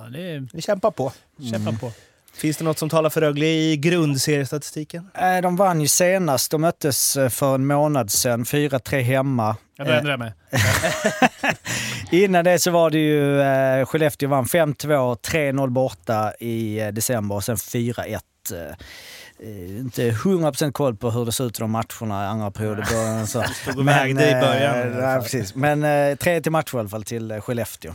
[0.04, 0.48] Ja, det är...
[0.52, 1.12] Vi kämpar på.
[1.52, 1.92] Kämpa på.
[2.34, 5.10] Finns det något som talar för Rögle i grundseriestatistiken?
[5.14, 6.50] Eh, De vann ju senast.
[6.50, 8.44] De möttes eh, för en månad sedan.
[8.44, 9.56] 4-3 hemma.
[9.76, 10.32] Jag börjar ändra mig.
[12.10, 17.34] Innan det så var det ju eh, Skellefteå vann 5-2, 3-0 borta i eh, december
[17.34, 18.18] och sen 4-1.
[18.52, 18.58] Eh,
[19.48, 22.86] eh, inte 100% koll på hur det ser ut i de matcherna i andra perioder.
[22.92, 23.42] början Så.
[23.62, 24.74] Stod och vägde i början.
[24.78, 25.54] eh, i nej, precis.
[25.54, 27.92] Men eh, 3 till match i alla fall till eh, Skellefteå.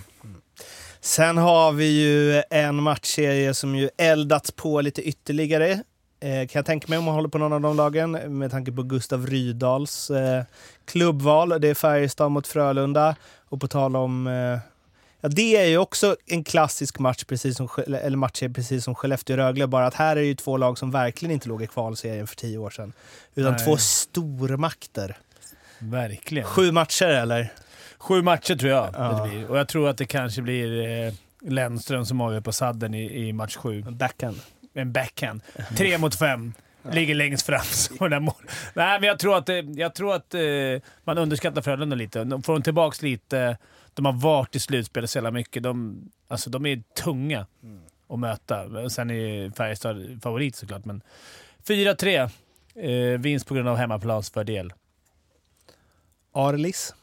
[1.04, 5.72] Sen har vi ju en matchserie som ju eldats på lite ytterligare.
[6.20, 8.72] Eh, kan jag tänka mig om man håller på någon av de lagen med tanke
[8.72, 10.44] på Gustav Rydals eh,
[10.86, 11.50] klubbval.
[11.62, 13.16] Det är Färjestad mot Frölunda.
[13.50, 14.28] Och på tal om...
[14.28, 14.60] Eh,
[15.22, 19.68] ja, det är ju också en klassisk match, precis som, eller matcher precis som Skellefteå-Rögle.
[19.68, 22.36] Bara att här är det ju två lag som verkligen inte låg i kvalserien för
[22.36, 22.94] tio år sedan.
[23.36, 23.66] Utan Nej.
[23.66, 25.18] två stormakter.
[25.80, 26.48] Verkligen.
[26.48, 27.52] Sju matcher eller?
[28.04, 29.24] Sju matcher tror jag Ja.
[29.24, 29.52] det blir.
[29.52, 33.34] Och jag tror att det kanske blir eh, Lennström som avgör på sadden i, i
[33.34, 33.82] match sju.
[33.82, 34.40] Backhand.
[34.74, 35.42] En backhand.
[35.78, 36.54] Tre mot fem.
[36.92, 37.62] Ligger längst fram.
[37.64, 38.34] Så där mål.
[38.74, 40.42] Nej, men jag tror att, eh, jag tror att eh,
[41.04, 42.24] man underskattar Frölunda lite.
[42.24, 43.58] De får de tillbaka lite.
[43.94, 45.64] De har varit i slutspelet så jävla mycket.
[45.64, 47.46] De, alltså, de är tunga
[48.10, 48.90] att möta.
[48.90, 51.02] Sen är Färjestad favorit såklart, men
[51.68, 52.30] 4-3.
[52.76, 54.74] Eh, vinst på grund av hemmaplansfördel.
[56.34, 56.94] Arlis.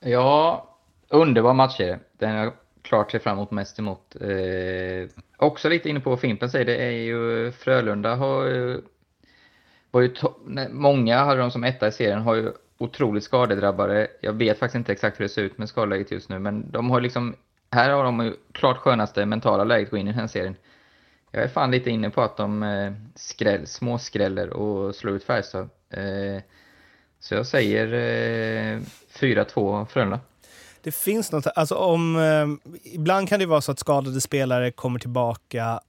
[0.00, 0.68] Ja,
[1.08, 1.98] underbar match är det.
[2.18, 4.16] Den jag klart ser fram emot mest emot.
[4.20, 8.82] Eh, också lite inne på vad Fimpen säger, det är ju Frölunda har ju...
[9.90, 14.08] Var ju nej, många hade de som etta i serien, har ju otroligt skadedrabbade.
[14.20, 16.90] Jag vet faktiskt inte exakt hur det ser ut med skadeläget just nu, men de
[16.90, 17.34] har liksom...
[17.70, 20.56] Här har de ju klart skönaste mentala läget att gå in i den här serien.
[21.30, 25.68] Jag är fan lite inne på att de eh, skräll, småskräller och slår ut Färjestad.
[25.90, 26.42] Eh,
[27.20, 28.80] så jag säger eh,
[29.18, 30.20] 4-2 Frölunda.
[30.82, 34.98] Det finns något, alltså om, eh, ibland kan det vara så att skadade spelare kommer
[34.98, 35.80] tillbaka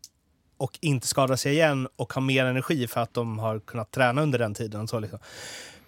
[0.58, 4.22] och inte skadar sig igen och har mer energi för att de har kunnat träna
[4.22, 4.88] under den tiden.
[4.88, 5.20] Så liksom.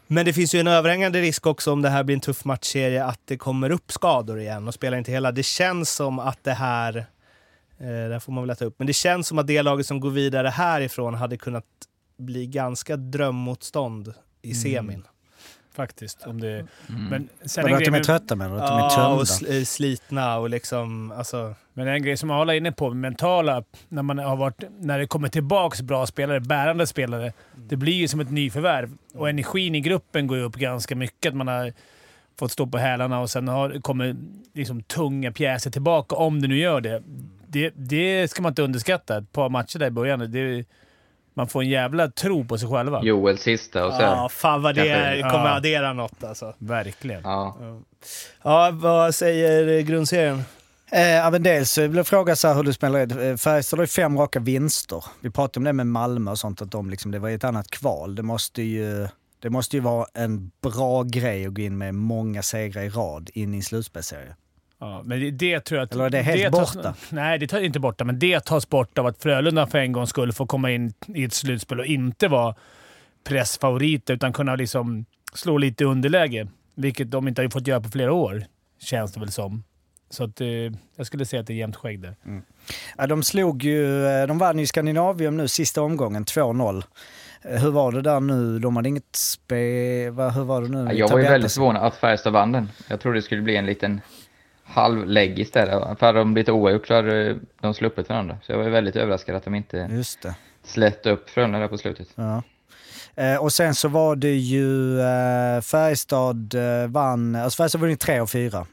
[0.07, 3.05] Men det finns ju en överhängande risk också om det här blir en tuff matchserie
[3.05, 5.31] att det kommer upp skador igen och spelar inte hela.
[5.31, 6.97] Det känns som att det här,
[7.77, 9.99] eh, där får man väl äta upp, men det känns som att det laget som
[9.99, 11.65] går vidare härifrån hade kunnat
[12.17, 15.03] bli ganska drömmotstånd i semin.
[15.75, 16.27] Faktiskt.
[16.27, 17.05] Om det, Mm.
[17.09, 18.43] Men sen Vadå en att grej de är med- trötta du?
[18.43, 19.07] Att de är tömda?
[19.07, 21.55] och sl- slitna och liksom, alltså...
[21.73, 25.07] Men en grej som alla är inne på, mentala, när, man har varit, när det
[25.07, 28.97] kommer tillbaks bra spelare, bärande spelare, det blir ju som ett nyförvärv.
[29.13, 31.29] Och energin i gruppen går ju upp ganska mycket.
[31.29, 31.73] Att man har
[32.39, 34.15] fått stå på hälarna och sen har, kommer
[34.53, 37.03] liksom tunga pjäser tillbaka, om det nu gör det.
[37.47, 39.17] Det, det ska man inte underskatta.
[39.17, 40.65] Ett par matcher där i början, det,
[41.33, 43.03] man får en jävla tro på sig själva.
[43.03, 44.01] Joels sista och så.
[44.01, 45.55] Ja, fan vad det är, kommer Ja.
[45.55, 46.53] addera något alltså.
[46.57, 47.21] Verkligen.
[47.23, 47.57] Ja.
[48.43, 50.41] Ja, vad säger grundserien?
[50.91, 53.21] Eh, men dels så vill jag fråga så här hur du spelar.
[53.23, 55.03] Eh, Färjestad har ju fem raka vinster.
[55.21, 57.69] Vi pratade om det med Malmö och sånt, att de liksom, det var ett annat
[57.69, 58.15] kval.
[58.15, 59.07] Det måste ju,
[59.41, 63.29] det måste ju vara en bra grej att gå in med många segrar i rad
[63.33, 64.35] in i en slutspelsserie.
[64.79, 65.93] Ja, men det, det tror jag att...
[65.93, 66.93] Eller är det helt tas- borta?
[67.09, 70.07] Nej, det tar inte borta, men det tas bort av att Frölunda för en gång
[70.07, 72.55] skulle få komma in i ett slutspel och inte vara
[73.23, 76.47] pressfavoriter, utan kunna liksom slå lite underläge.
[76.75, 78.43] Vilket de inte har fått göra på flera år.
[78.81, 79.63] känns det väl som.
[80.09, 80.47] Så att, eh,
[80.95, 82.15] jag skulle säga att det är jämnt skägg där.
[82.97, 86.83] Ja, de slog ju, eh, de vann ju Skandinavium nu sista omgången, 2-0.
[87.41, 88.59] Eh, Hur var det där nu?
[88.59, 90.11] De hade inget spel...
[90.11, 90.83] va, Hur var det nu?
[90.83, 92.69] Ja, jag var ju väldigt förvånad att Färjestad vann den.
[92.87, 94.01] Jag trodde det skulle bli en liten
[94.69, 95.99] halvlägg istället.
[95.99, 98.37] För hade de blivit oavgjort så hade de sluppit varandra.
[98.43, 100.35] Så jag var ju väldigt överraskad att de inte Just det.
[100.63, 102.07] släppte upp Frölunda där på slutet.
[102.15, 102.43] Ja.
[103.15, 107.95] Eh, och sen så var det ju eh, Färjestad eh, vann, alltså Färjestad vann ju
[107.95, 108.65] tre och fyra.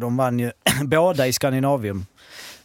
[0.00, 0.52] De vann ju
[0.84, 2.06] båda i Skandinavium.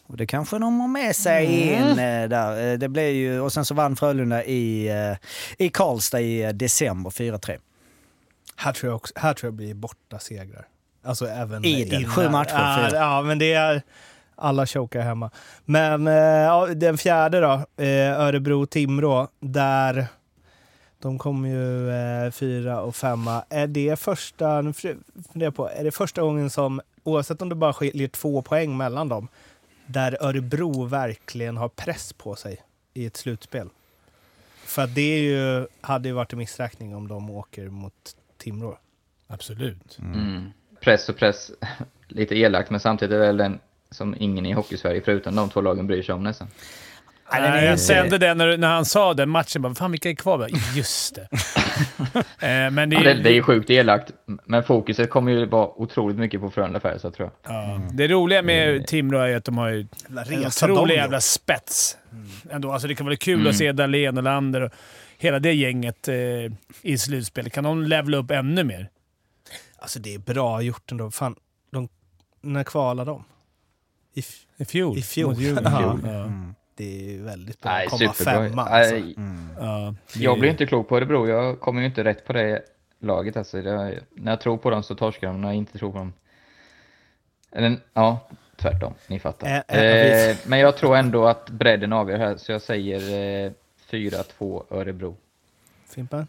[0.07, 2.77] Och det kanske de har med sig in eh, där.
[2.77, 4.91] Det blev ju, och sen så vann Frölunda i,
[5.57, 7.57] i Karlstad i december 4-3.
[8.55, 10.65] Här tror jag, också, här tror jag blir borta segrar.
[11.03, 12.15] Alltså även Idel, innan.
[12.15, 13.81] sju matcher, Ja, ja, men det är...
[14.41, 15.31] Alla chokar hemma.
[15.65, 20.07] Men eh, ja, den fjärde då, eh, Örebro-Timrå, där
[20.99, 23.43] de kom ju eh, fyra och femma.
[23.49, 24.97] Är det första, nu funderar
[25.33, 29.09] jag på, är det första gången som, oavsett om det bara skiljer två poäng mellan
[29.09, 29.27] dem,
[29.85, 32.61] där Örebro verkligen har press på sig
[32.93, 33.69] i ett slutspel?
[34.63, 38.77] För det är ju, hade ju varit en missräkning om de åker mot Timrå.
[39.27, 39.97] Absolut.
[39.99, 40.51] Mm.
[40.79, 41.51] Press och press,
[42.07, 43.59] lite elakt, men samtidigt är det väl den
[43.91, 46.47] som ingen i Hockeysverige förutom de två lagen bryr sig om nästan.
[47.31, 49.61] Nej, den jag kände det när, när han sa den matchen.
[49.61, 50.37] Bara, Fan, vilka är kvar?
[50.37, 51.21] Bara, Just det.
[52.47, 54.11] eh, men det, Ja, är- det, det är ju sjukt elakt,
[54.45, 57.55] men fokuset kommer ju vara otroligt mycket på Frölunda Färjestad tror jag.
[57.55, 57.81] Ja.
[57.93, 59.87] Det roliga med Timrå är att de har ju
[60.31, 61.97] en otrolig jävla spets.
[62.51, 63.49] Ändå, alltså det kan vara kul Mm.
[63.49, 64.71] att se Dahlén och Lander och
[65.17, 66.15] hela det gänget eh,
[66.81, 67.49] i slutspel.
[67.49, 68.89] Kan de levla upp ännu mer?
[69.81, 71.11] Alltså det är bra gjort ändå.
[71.11, 71.35] Fan,
[71.71, 71.89] de,
[72.41, 73.23] när kvalar de?
[74.13, 74.23] I,
[74.57, 74.97] I fjol.
[74.97, 75.29] I fjol.
[75.29, 75.71] Mot Djurgården.
[76.03, 76.11] Ja.
[76.13, 76.23] Ja.
[76.23, 76.55] Mm.
[76.75, 78.49] det är ju väldigt bra Nej, komma superbra.
[78.49, 78.61] femma.
[78.63, 78.95] Alltså.
[78.95, 79.15] Nej,
[79.59, 81.27] Ja, det Jag blir inte klok på Örebro.
[81.27, 82.61] Jag kommer ju inte rätt på det
[82.99, 83.37] laget.
[83.37, 83.61] Alltså.
[83.61, 86.13] Det, när jag tror på dem så torskar de, när jag inte tror på dem...
[87.51, 88.27] Eller, ja,
[88.57, 88.93] tvärtom.
[89.07, 89.47] Ni fattar.
[89.47, 93.51] Ä- ä- Eh, men jag tror ändå att bredden avgör här, så jag säger eh,
[93.91, 95.17] 4-2 Örebro.
[95.89, 96.27] Fimpen?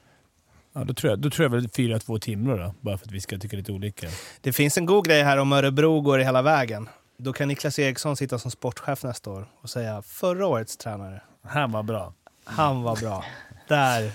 [0.72, 3.20] Ja, då tror jag, då tror jag väl 4-2 Timrå då, bara för att vi
[3.20, 4.06] ska tycka lite olika.
[4.40, 6.88] Det finns en god grej här om Örebro går hela vägen.
[7.16, 11.72] Då kan Niklas Eriksson sitta som sportchef nästa år och säga förra årets tränare, Han
[11.72, 12.14] var bra.
[12.44, 13.24] han var bra.
[13.68, 14.12] Där,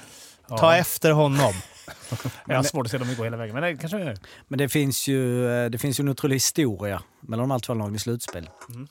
[0.49, 0.58] Ja.
[0.58, 1.53] ta efter honom.
[2.47, 4.18] Jag har svårt att se dem gå hela vägen, men det kanske gör.
[4.47, 7.74] Men det finns, ju, eh, det finns ju en otrolig historia mellan de här två
[7.74, 8.49] lagen i slutspel.
[8.70, 8.88] Mm.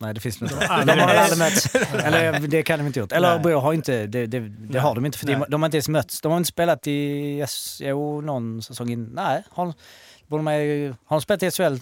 [0.00, 0.66] Nej, det finns det inte.
[0.66, 1.74] aldrig De har aldrig mötts.
[2.04, 3.12] Eller det kan de inte gjort.
[3.12, 3.28] Eller.
[3.32, 5.88] Örebro har inte, det, det, det har de inte för de, de har inte ens
[5.88, 6.20] mötts.
[6.20, 7.44] De har inte spelat i,
[7.80, 9.04] jo, någon säsong in.
[9.04, 9.72] Nej, har,
[10.26, 11.76] borde man, ju- har de spelat i SHL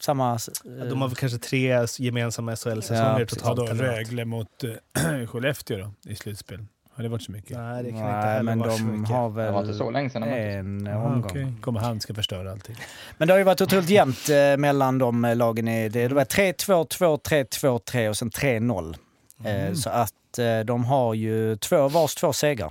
[0.00, 0.32] samma...
[0.34, 3.20] eh, De har väl kanske tre gemensamma SHL-säsonger Ja.
[3.20, 3.80] Ja, totalt.
[3.80, 6.64] Rögle mot äh, Skellefteå då, i slutspel.
[6.98, 7.56] Har det varit så mycket?
[7.58, 9.08] Nej, det kan inte Nej, heller men vara så de mycket.
[9.16, 11.30] har Det var inte så väl länge sedan en Ah, omgång.
[11.30, 11.52] okej.
[11.60, 12.76] Kommer han ska förstöra allting.
[13.18, 15.68] Men det har ju varit otroligt jämnt eh, mellan de eh, lagen.
[15.68, 18.96] i- Det, det var 3-2, 2-3, 2-3 och sen 3-0.
[19.44, 22.70] Eh, så att eh, de har ju två, vars två segrar.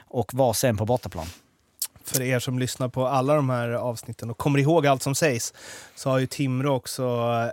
[0.00, 1.26] Och vars en på bortaplan.
[2.04, 5.54] För er som lyssnar på alla de här avsnitten och kommer ihåg allt som sägs
[5.94, 7.02] så har ju Timrå också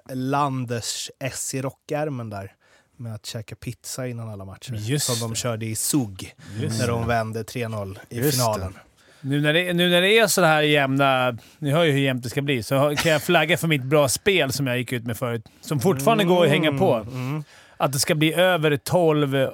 [0.09, 2.53] eh, Landers S i rockärmen där
[2.99, 4.73] med att käka pizza innan alla matcher.
[4.73, 5.35] Just som de det.
[5.35, 8.77] körde i SUG Just när de vände 3-0 i Just finalen.
[9.21, 11.37] Nu när, det, nu när det är så här jämna...
[11.59, 14.09] Ni hör ju hur jämnt det ska bli, så kan jag flagga för mitt bra
[14.09, 15.45] spel som jag gick ut med förut.
[15.61, 16.93] Som fortfarande går att hänga på.
[16.95, 17.43] Mm.
[17.77, 19.49] Att det ska bli över 12 eh,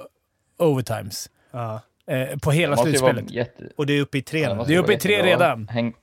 [0.58, 1.30] overtimes.
[1.52, 1.80] Ja.
[2.06, 3.30] Eh, på Det hela slutspelet.
[3.30, 3.64] jätte...
[3.76, 5.68] Och det är uppe i tre Ja, Det är uppe i tre redan.
[5.68, 5.94] Häng,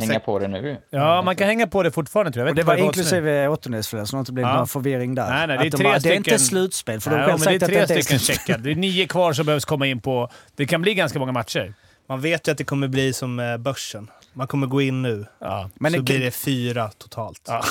[0.00, 0.76] hänga sen- på det nu.
[0.90, 2.48] Ja, man kan hänga på det fortfarande tror jag.
[2.50, 2.56] jag.
[2.56, 4.56] Det var inklusive åttondelsfinal, så det inte blivit Ja.
[4.56, 5.30] någon förvirring där.
[5.30, 7.22] Nej, nej, det är de tre bara, det är inte stycken- slutspel, för de Ja,
[7.22, 8.36] har själv men det är sagt att det tre inte är stycken slutspel.
[8.46, 8.62] checkade.
[8.64, 10.28] Det är nio kvar som behövs komma in på...
[10.56, 11.74] Det kan bli ganska många matcher.
[12.08, 14.10] Man vet ju att det kommer bli som eh, börsen.
[14.36, 15.70] Man kommer gå in nu, Ja.
[15.74, 17.40] Men så det, blir det fyra totalt.
[17.48, 17.62] Ja,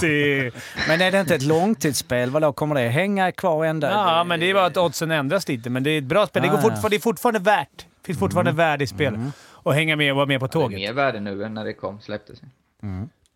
[0.00, 0.52] det är,
[0.88, 2.30] men är det inte ett långtidsspel?
[2.30, 3.90] Vadå, kommer det hänga kvar ända?
[3.90, 5.70] ja, men det är bara att oddsen ändras lite.
[5.70, 6.42] Men det är ett bra spel.
[6.42, 7.68] Det, går Ah, fortfarande, det är fortfarande värt.
[7.76, 9.18] Det finns fortfarande värde i spel.
[9.62, 10.78] Och hänga med och vara med på Det är tåget.
[10.80, 12.40] mer värde nu än när det kom, släpptes.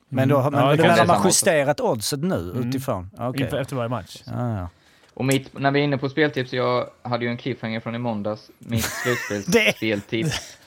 [0.09, 2.68] Men då har Ja, men det det man samma justerat oddset nu Mm.
[2.68, 3.11] utifrån?
[3.37, 4.22] Inför, efter varje match.
[4.27, 4.68] Ja, ja.
[5.14, 7.99] Och mitt, när vi är inne på speltips, jag hade ju en cliffhanger från i
[7.99, 8.51] måndags.
[8.59, 10.59] Mitt slutspelsspeltips.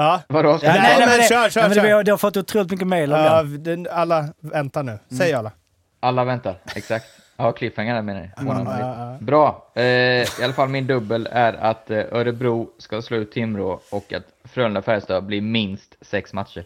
[0.00, 0.22] Ja.
[0.28, 0.58] Vadå?
[0.62, 2.86] Ja, nej, ta- men det, kör, kör, ja, men det, har- har fått otroligt mycket
[2.86, 3.90] mail om Ja, det.
[3.92, 4.98] alla, vänta nu.
[5.18, 5.52] Säg alla.
[6.00, 7.06] Alla väntar, exakt.
[7.40, 8.46] Ja, cliffhanger där menar jag.
[8.46, 9.24] Ja, lite.
[9.24, 9.66] Bra.
[9.74, 14.12] Eh, I alla fall min dubbel är att eh, Örebro ska slå ut Timrå och
[14.12, 14.22] att
[14.54, 16.64] Frölunda-Färjestad blir minst sex matcher.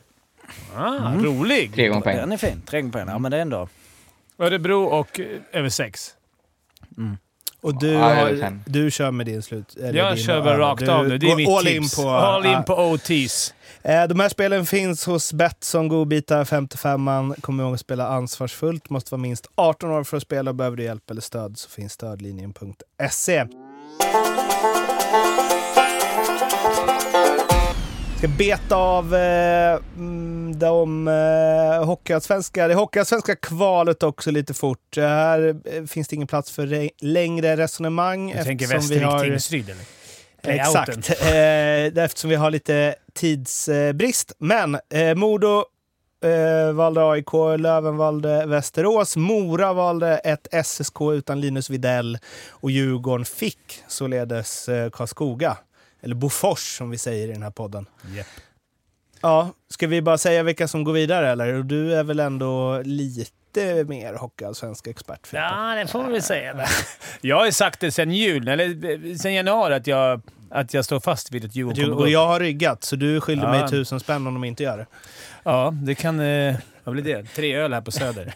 [0.76, 1.74] Ah, Rolig!
[1.74, 2.16] Tre gånger poäng.
[2.16, 2.62] Den är fin.
[2.66, 3.06] Tre gånger poäng.
[3.08, 3.68] Ja, men det är ändå...
[4.38, 6.14] Örebro och eh, över sex.
[7.60, 9.76] Och du, Ja, har, du kör med din slut?
[9.76, 11.18] eller Jag din kör bara rakt Du av nu.
[11.18, 11.98] Det är mitt all tips.
[11.98, 13.54] In på, all in på OTs.
[13.84, 17.40] Eh, De här spelen finns hos Betsson Godbitar 55an.
[17.40, 18.90] Kom ihåg att spela ansvarsfullt.
[18.90, 20.52] Måste vara minst 18 år för att spela.
[20.52, 23.46] Behöver du hjälp eller stöd så finns stödlinjen.se.
[28.18, 34.96] Ska beta av eh, mm, de eh, hockeyallsvenska, det hockeyallsvenska kvalet också lite fort.
[34.96, 35.56] Här
[35.86, 38.32] finns det ingen plats för re- längre resonemang.
[38.38, 40.01] Du tänker Västervik-Tingsryd eller?
[40.42, 44.32] Exakt, eh, eftersom vi har lite tidsbrist.
[44.38, 45.64] Men eh, Modo
[46.24, 52.18] eh, valde AIK, Löven valde Västerås, Mora valde ett SSK utan Linus Videll
[52.50, 55.56] och Djurgården fick således eh, Karlskoga.
[56.02, 57.86] Eller Bofors som vi säger i den här podden.
[58.16, 58.26] Japp.
[59.20, 61.62] Ja, ska vi bara säga vilka som går vidare eller?
[61.62, 63.30] Du är väl ändå lite
[63.86, 65.28] mer hockeyallsvensk expert?
[65.32, 66.66] Ja, det får vi väl säga.
[67.20, 71.00] Jag har ju sagt det sen jul, eller sen januari, att jag, att jag står
[71.00, 72.10] fast vid att Djurgården Du, kommer och upp.
[72.12, 73.50] jag har ryggat, så du skyller Ja.
[73.50, 74.86] mig tusen spänn om de inte gör det.
[75.44, 76.20] Ja, det kan...
[76.20, 77.22] Eh, vad blir det?
[77.24, 78.34] Tre öl här på Söder.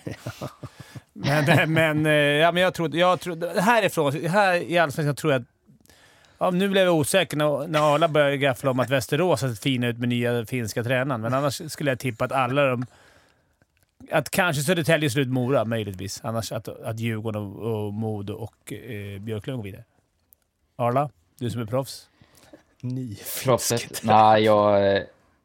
[1.12, 2.96] men, men, eh, ja, men jag tror...
[2.96, 5.48] Jag tror härifrån, här i Allsvenskan tror jag att...
[6.38, 9.58] Ja, nu blev jag osäker när, när Arla började gaffla om att Västerås har sett
[9.62, 12.86] fina ut med nya finska tränaren, men annars skulle jag tippa att alla de...
[14.11, 16.20] Att kanske Södertälje slår ut Mora, möjligtvis.
[16.24, 19.84] Annars att, att Djurgården och, och Modo och eh, Björklund går vidare.
[20.76, 22.09] Arla, du som är proffs.
[23.44, 24.00] Proffset?
[24.04, 24.96] Nej, jag...
[24.96, 25.02] eh,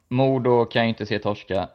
[0.07, 1.69] Modo kan jag inte se torska.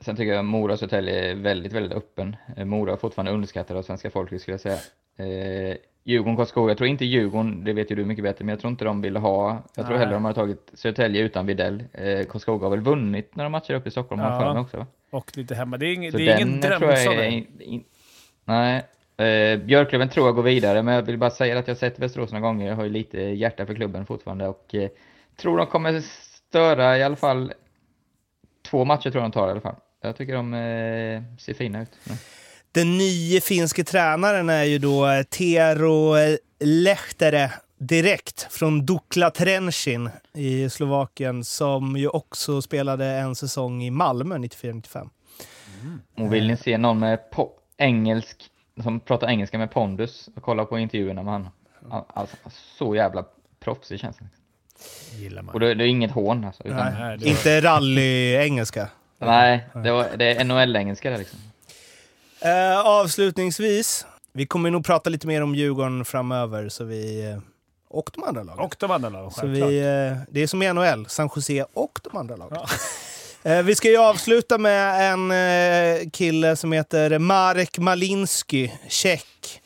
[0.00, 2.36] Sen tycker jag Mora och Södertälje är väldigt, väldigt öppen.
[2.56, 4.78] Eh, Mora är fortfarande underskattad av svenska folket skulle jag säga.
[5.16, 6.70] Eh, Djurgården, Karlskoga.
[6.70, 9.00] Jag tror inte Djurgården, det vet ju du mycket bättre, men jag tror inte de
[9.00, 9.62] ville ha...
[9.74, 9.98] Jag tror Nej.
[9.98, 11.84] hellre de hade tagit Södertälje utan Videll.
[11.92, 14.40] Eh, Karlskoga har väl vunnit när de matchar upp i Stockholm, har Ja.
[14.40, 14.86] för mig också va?
[15.10, 15.76] Och lite hemma.
[15.76, 17.84] Det är, ing, det är ingen tror in,
[18.44, 18.82] nej.
[19.16, 21.98] Eh, Björklöven tror jag går vidare, men jag vill bara säga att jag har sett
[21.98, 22.68] Västerås några gånger.
[22.68, 24.90] Jag har ju lite hjärta för klubben fortfarande och eh,
[25.36, 27.52] tror de kommer störa i alla fall
[28.62, 29.76] två matcher tror jag de tar i alla fall.
[30.00, 31.90] Jag tycker de eh, ser fina ut.
[32.06, 32.18] Mm.
[32.72, 36.14] Den nya finske tränaren är ju då eh, Tero
[36.60, 44.36] Lehtere direkt från Dukla Trenčín i Slovakien som ju också spelade en säsong i Malmö
[44.36, 45.08] 94-95.
[46.16, 48.42] Och vill ni se någon med po- engelsk,
[48.82, 51.48] som pratar engelska med pondus och kolla på intervjuerna med han.
[51.90, 52.36] Al- Alltså,
[52.78, 53.24] så jävla
[53.60, 54.26] proffsig känns det.
[55.22, 55.54] gillar man.
[55.54, 56.62] Och det, det är inget hån alltså.
[56.66, 58.88] Utan, Nej, Nej, det var- Inte rally-engelska.
[59.18, 61.38] nej, det, var, det är NHL-engelska där liksom.
[62.44, 67.38] Eh, avslutningsvis, vi kommer nog prata lite mer om Djurgården framöver så vi, eh,
[67.88, 68.60] och de andra lagen.
[68.64, 69.70] Och de andra lagen, Så självklart.
[69.70, 72.58] vi, eh, det är som i NHL, San Jose och de andra lagen.
[73.44, 79.60] Eh, Vi ska ju avsluta med en eh, kille som heter Marek Malinski, tjeck.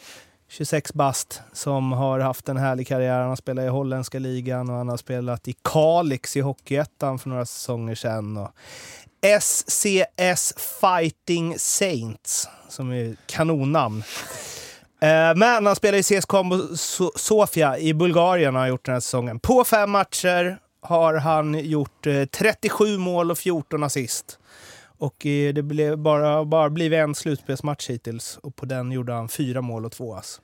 [0.49, 3.19] 26 bast, som har haft en härlig karriär.
[3.21, 7.29] Han har spelat i holländska ligan och han har spelat i Kalix i Hockeyettan för
[7.29, 8.37] några säsonger sedan.
[8.37, 8.51] Och
[9.41, 14.03] SCS Fighting Saints, som är kanonnamn.
[15.01, 18.93] Eh, Men han spelar i CS Combo So- Sofia i Bulgarien och har gjort den
[18.95, 19.39] här säsongen.
[19.41, 24.39] På fem matcher har han gjort eh, 37 mål och 14 assist.
[24.99, 29.29] Och eh, det blev bara, bara blivit en slutspelsmatch hittills och på den gjorde han
[29.29, 30.41] fyra mål och två ass.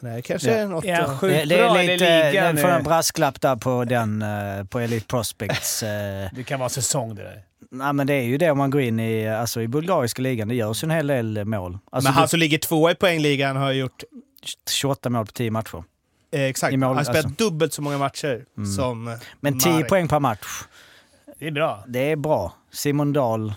[0.00, 0.56] Det kanske Ja.
[0.56, 0.84] är något...
[0.84, 4.78] Ja, eh, sjukt Det, är lite, den får en brasklapp där på den, eh, på
[4.80, 5.82] Elite Prospects.
[5.82, 6.28] eh.
[6.32, 7.42] Det kan vara säsong det där.
[7.72, 10.48] Nej men det är ju det om man går in i, alltså i bulgariska ligan.
[10.48, 11.78] Det görs ju en hel del mål.
[11.92, 14.02] Alltså men han som ligger tvåa i poängligan har gjort
[14.70, 15.84] 28 mål på 10 matcher.
[16.32, 17.44] eh, exakt, mål, han har spelat alltså.
[17.44, 18.44] dubbelt så många matcher
[18.76, 19.88] som eh, Men 10 Marek.
[19.88, 20.46] poäng per match,
[21.38, 21.84] Det är bra.
[21.88, 22.52] det är bra.
[22.72, 23.54] Simon Dahl.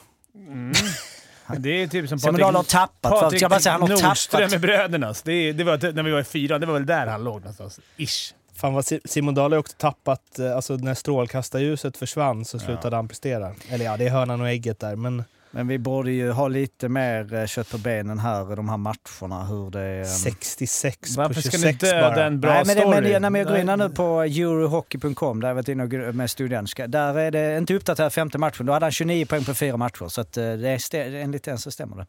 [1.57, 3.11] Det är typ som Simon Dahl har tappat.
[3.11, 4.51] Patrik jag bara säga, han har Nordström tappat.
[4.51, 5.13] med bröderna.
[5.23, 6.61] Det, är- det var när vi var i fyran.
[6.61, 7.79] Det var väl där han låg någonstans.
[7.97, 8.33] Ish.
[8.63, 12.95] Fan vad Si- Simon Dahl har också tappat, eh, alltså när strålkastarljuset försvann så slutade
[12.95, 13.51] han prestera.
[13.69, 16.89] Eller ja, det är hönan och ägget där, men Men vi borde ju ha lite
[16.89, 19.45] mer eh, kött på benen här, de här matcherna.
[19.45, 19.81] Hur det...
[19.99, 22.25] ehm, 66 Varför på ska 26 ni döda bara.
[22.25, 22.95] en bra Nej, men, det, story?
[22.95, 26.15] men, det- nej, men jag går in nu på eurohockey.com, där jag varit inne och
[26.15, 26.87] med studentska.
[26.87, 28.65] Där är det inte uppdaterat femte matchen.
[28.65, 30.07] Då hade han 29 poäng på fyra matcher.
[30.07, 32.05] Så att, eh, det är, enligt den så stämmer det.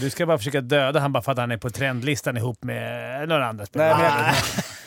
[0.00, 3.28] Du ska bara försöka döda han bara för att han är på trendlistan ihop med
[3.28, 3.96] några andra spelare.
[3.98, 4.34] Nej,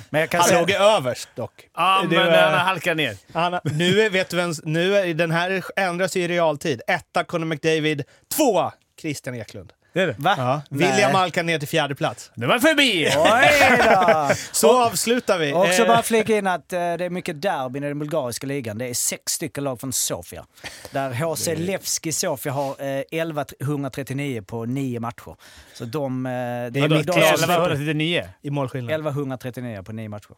[0.10, 0.60] men jag, kan Han säga...
[0.60, 1.68] låg överst dock.
[1.76, 3.18] Ja, Det men var- han har halkat ner.
[3.34, 6.82] Han, nu är, vet du vem, nu är, den här ändras ju i realtid.
[6.88, 8.04] Etta Conor McDavid,
[8.36, 9.74] tvåa Christian Eklund.
[9.94, 10.16] Det är det.
[10.18, 10.36] Va?
[10.38, 10.62] Ja.
[10.70, 10.92] Nej.
[10.92, 12.32] William halkar ner till fjärde plats.
[12.36, 13.08] Det var förbi!
[13.18, 14.36] Oj då!
[14.52, 15.54] Så avslutar vi.
[15.54, 18.78] Också Eh, bara flika in att eh, det är mycket derbyn i den bulgariska ligan.
[18.78, 20.46] Det är sex stycken lag från Sofia.
[20.92, 25.36] Där HC Levski Sofia har eh, 1139 på nio matcher.
[25.74, 26.26] Så de...
[26.26, 28.30] Eh, det är Vadå, de som- 1139?
[28.42, 28.92] I målskillnad.
[28.94, 30.36] 1139 på nio matcher.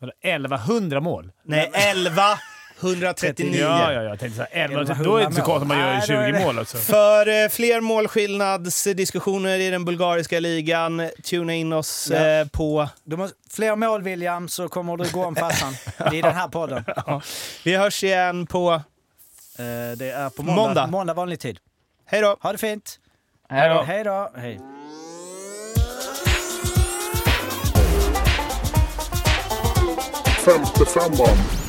[0.00, 1.32] Vadå, 1100 mål?
[1.44, 2.22] Nej, 11
[2.82, 3.60] 139.
[3.60, 4.82] Ja, ja, jag tänkte såhär, 1100.
[4.92, 6.44] 1100 Då är det inte så konstigt om man gör Nej, då är 20 det-
[6.44, 6.76] mål alltså.
[6.78, 12.26] För eh, fler målskillnadsdiskussioner i den bulgariska ligan, tuna in oss Ja.
[12.26, 12.88] eh, på...
[13.04, 15.74] Du måste, fler mål William så kommer du gå om farsan
[16.12, 16.84] i den här podden.
[17.64, 18.72] Vi hörs igen på...
[18.72, 20.62] Eh, det är på måndag.
[20.62, 20.86] Måndag.
[20.86, 21.14] måndag.
[21.14, 21.58] vanlig tid.
[22.06, 22.36] Hej då!
[22.40, 22.98] Ha det fint!
[23.48, 23.82] Hej då.
[23.82, 24.30] Hej då!
[24.36, 24.60] Hej.
[30.44, 31.61] Femte femman.